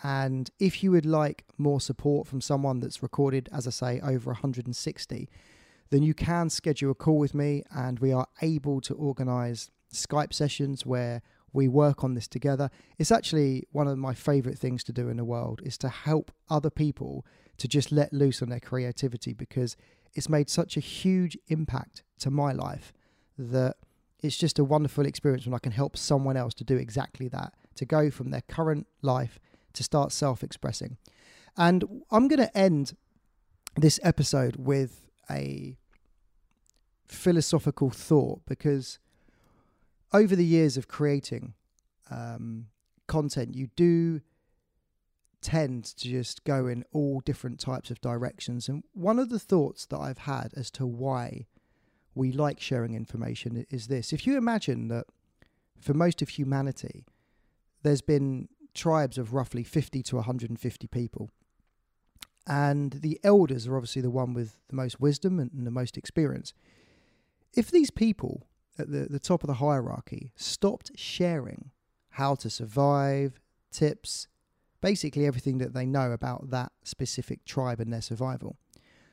And 0.02 0.50
if 0.58 0.82
you 0.82 0.90
would 0.90 1.06
like 1.06 1.44
more 1.56 1.80
support 1.80 2.26
from 2.26 2.40
someone 2.40 2.80
that's 2.80 3.02
recorded, 3.02 3.48
as 3.52 3.66
I 3.66 3.70
say, 3.70 4.00
over 4.00 4.30
160, 4.30 5.28
then 5.90 6.02
you 6.02 6.14
can 6.14 6.50
schedule 6.50 6.90
a 6.90 6.94
call 6.94 7.18
with 7.18 7.34
me 7.34 7.62
and 7.70 7.98
we 7.98 8.12
are 8.12 8.26
able 8.42 8.80
to 8.82 8.94
organize 8.94 9.70
Skype 9.92 10.32
sessions 10.32 10.84
where 10.84 11.22
we 11.52 11.68
work 11.68 12.04
on 12.04 12.14
this 12.14 12.28
together. 12.28 12.70
It's 12.98 13.10
actually 13.10 13.64
one 13.72 13.88
of 13.88 13.96
my 13.98 14.14
favorite 14.14 14.58
things 14.58 14.84
to 14.84 14.92
do 14.92 15.08
in 15.08 15.16
the 15.16 15.24
world 15.24 15.60
is 15.64 15.78
to 15.78 15.88
help 15.88 16.30
other 16.50 16.70
people 16.70 17.24
to 17.58 17.68
just 17.68 17.90
let 17.90 18.12
loose 18.12 18.42
on 18.42 18.50
their 18.50 18.60
creativity 18.60 19.32
because 19.32 19.76
it's 20.14 20.28
made 20.28 20.50
such 20.50 20.76
a 20.76 20.80
huge 20.80 21.38
impact 21.48 22.02
to 22.18 22.30
my 22.30 22.52
life 22.52 22.92
that 23.38 23.76
it's 24.20 24.36
just 24.36 24.58
a 24.58 24.64
wonderful 24.64 25.06
experience 25.06 25.46
when 25.46 25.54
I 25.54 25.58
can 25.58 25.72
help 25.72 25.96
someone 25.96 26.36
else 26.36 26.54
to 26.54 26.64
do 26.64 26.76
exactly 26.76 27.28
that, 27.28 27.54
to 27.76 27.84
go 27.84 28.10
from 28.10 28.30
their 28.30 28.42
current 28.42 28.86
life 29.02 29.38
to 29.74 29.82
start 29.82 30.12
self 30.12 30.42
expressing. 30.42 30.96
And 31.56 32.02
I'm 32.10 32.28
going 32.28 32.40
to 32.40 32.56
end 32.56 32.96
this 33.76 34.00
episode 34.02 34.56
with 34.56 35.05
a 35.30 35.76
philosophical 37.06 37.90
thought 37.90 38.40
because 38.46 38.98
over 40.12 40.34
the 40.36 40.44
years 40.44 40.76
of 40.76 40.88
creating 40.88 41.54
um, 42.10 42.66
content, 43.06 43.54
you 43.54 43.68
do 43.76 44.20
tend 45.40 45.84
to 45.84 46.08
just 46.08 46.44
go 46.44 46.66
in 46.66 46.84
all 46.92 47.20
different 47.20 47.60
types 47.60 47.90
of 47.90 48.00
directions. 48.00 48.68
And 48.68 48.82
one 48.92 49.18
of 49.18 49.28
the 49.28 49.38
thoughts 49.38 49.86
that 49.86 49.98
I've 49.98 50.18
had 50.18 50.52
as 50.56 50.70
to 50.72 50.86
why 50.86 51.46
we 52.14 52.32
like 52.32 52.60
sharing 52.60 52.94
information 52.94 53.66
is 53.70 53.88
this 53.88 54.12
if 54.12 54.26
you 54.26 54.36
imagine 54.36 54.88
that 54.88 55.06
for 55.80 55.94
most 55.94 56.22
of 56.22 56.30
humanity, 56.30 57.04
there's 57.82 58.00
been 58.00 58.48
tribes 58.74 59.18
of 59.18 59.34
roughly 59.34 59.62
50 59.62 60.02
to 60.02 60.16
150 60.16 60.86
people. 60.88 61.30
And 62.46 62.92
the 62.92 63.18
elders 63.24 63.66
are 63.66 63.76
obviously 63.76 64.02
the 64.02 64.10
one 64.10 64.32
with 64.32 64.58
the 64.68 64.76
most 64.76 65.00
wisdom 65.00 65.40
and, 65.40 65.66
the 65.66 65.70
most 65.70 65.96
experience. 65.96 66.54
If 67.54 67.70
these 67.70 67.90
people 67.90 68.46
at 68.78 68.90
the, 68.90 69.06
the 69.10 69.18
top 69.18 69.42
of 69.42 69.48
the 69.48 69.54
hierarchy 69.54 70.32
stopped 70.36 70.92
sharing 70.96 71.70
how 72.10 72.34
to 72.36 72.48
survive, 72.48 73.40
tips, 73.72 74.28
basically 74.80 75.26
everything 75.26 75.58
that 75.58 75.74
they 75.74 75.86
know 75.86 76.12
about 76.12 76.50
that 76.50 76.72
specific 76.84 77.44
tribe 77.44 77.80
and 77.80 77.92
their 77.92 78.02
survival, 78.02 78.56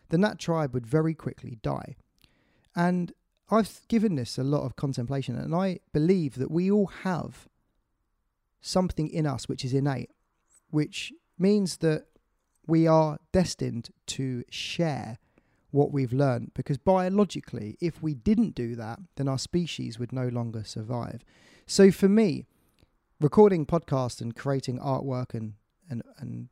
then 0.10 0.22
that 0.22 0.38
tribe 0.38 0.74
would 0.74 0.86
very 0.86 1.13
quickly 1.13 1.58
die. 1.63 1.96
And 2.76 3.13
I've 3.50 3.82
given 3.88 4.15
this 4.15 4.38
a 4.38 4.43
lot 4.43 4.63
of 4.63 4.76
contemplation, 4.76 5.36
and 5.36 5.56
I 5.56 5.80
believe 5.91 6.36
that 6.36 6.52
we 6.52 6.69
all 6.69 6.88
have 6.88 7.48
something 8.62 9.10
in 9.10 9.26
us 9.26 9.50
which 9.50 9.65
is 9.65 9.74
innate, 9.74 10.12
which 10.69 11.12
means 11.38 11.78
that 11.78 12.06
we 12.67 12.88
are 12.88 13.17
destined 13.32 13.89
to 14.08 14.43
share 14.49 15.17
what 15.71 15.91
we've 15.91 16.13
learned 16.13 16.52
because 16.54 16.78
biologically 16.78 17.78
if 17.82 18.02
we 18.02 18.13
didn't 18.13 18.54
do 18.54 18.76
that 18.76 18.99
then 19.15 19.28
our 19.28 19.39
species 19.39 19.97
would 19.97 20.13
no 20.13 20.28
longer 20.28 20.63
survive 20.63 21.23
so 21.65 21.91
for 21.91 22.08
me 22.08 22.45
recording 23.19 23.65
podcasts 23.65 24.21
and 24.21 24.36
creating 24.36 24.78
artwork 24.80 25.34
and 25.34 25.54
and, 25.89 26.04
and 26.17 26.49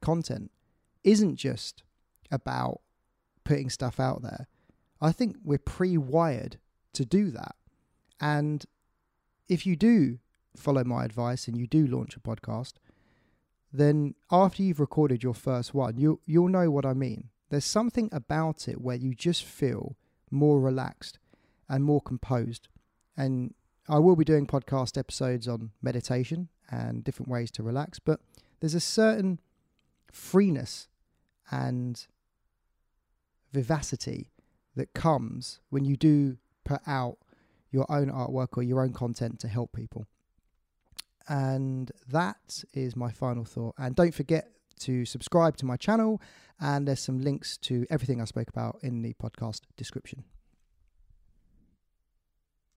content 0.00 0.50
isn't 1.04 1.36
just 1.36 1.82
about 2.30 2.80
putting 3.44 3.70
stuff 3.70 3.98
out 3.98 4.22
there. 4.22 4.46
I 5.00 5.12
think 5.12 5.36
we're 5.44 5.58
pre 5.58 5.96
wired 5.96 6.58
to 6.94 7.04
do 7.04 7.30
that. 7.30 7.54
And 8.20 8.64
if 9.48 9.64
you 9.64 9.76
do 9.76 10.18
follow 10.56 10.84
my 10.84 11.04
advice 11.04 11.46
and 11.46 11.56
you 11.56 11.66
do 11.66 11.86
launch 11.86 12.16
a 12.16 12.20
podcast, 12.20 12.74
then 13.72 14.14
after 14.30 14.62
you've 14.62 14.80
recorded 14.80 15.22
your 15.22 15.34
first 15.34 15.74
one, 15.74 15.98
you 15.98 16.20
you'll 16.26 16.48
know 16.48 16.70
what 16.70 16.86
I 16.86 16.94
mean. 16.94 17.28
There's 17.50 17.64
something 17.64 18.08
about 18.12 18.68
it 18.68 18.80
where 18.80 18.96
you 18.96 19.14
just 19.14 19.44
feel 19.44 19.96
more 20.30 20.60
relaxed 20.60 21.18
and 21.68 21.84
more 21.84 22.00
composed. 22.00 22.68
And 23.16 23.54
I 23.88 23.98
will 23.98 24.16
be 24.16 24.24
doing 24.24 24.46
podcast 24.46 24.98
episodes 24.98 25.48
on 25.48 25.70
meditation 25.82 26.48
and 26.70 27.02
different 27.02 27.30
ways 27.30 27.50
to 27.52 27.62
relax, 27.62 27.98
but 27.98 28.20
there's 28.60 28.74
a 28.74 28.80
certain 28.80 29.40
freeness 30.12 30.88
and 31.50 32.06
vivacity 33.52 34.30
that 34.76 34.92
comes 34.92 35.60
when 35.70 35.84
you 35.84 35.96
do 35.96 36.36
put 36.64 36.80
out 36.86 37.18
your 37.70 37.90
own 37.90 38.10
artwork 38.10 38.56
or 38.56 38.62
your 38.62 38.82
own 38.82 38.92
content 38.92 39.40
to 39.40 39.48
help 39.48 39.72
people. 39.72 40.06
And 41.28 41.92
that 42.08 42.64
is 42.72 42.96
my 42.96 43.12
final 43.12 43.44
thought. 43.44 43.74
And 43.78 43.94
don't 43.94 44.14
forget 44.14 44.50
to 44.80 45.04
subscribe 45.04 45.56
to 45.58 45.66
my 45.66 45.76
channel, 45.76 46.20
and 46.60 46.86
there's 46.88 47.00
some 47.00 47.18
links 47.18 47.56
to 47.58 47.86
everything 47.90 48.20
I 48.20 48.24
spoke 48.24 48.48
about 48.48 48.78
in 48.82 49.02
the 49.02 49.14
podcast 49.14 49.62
description. 49.76 50.24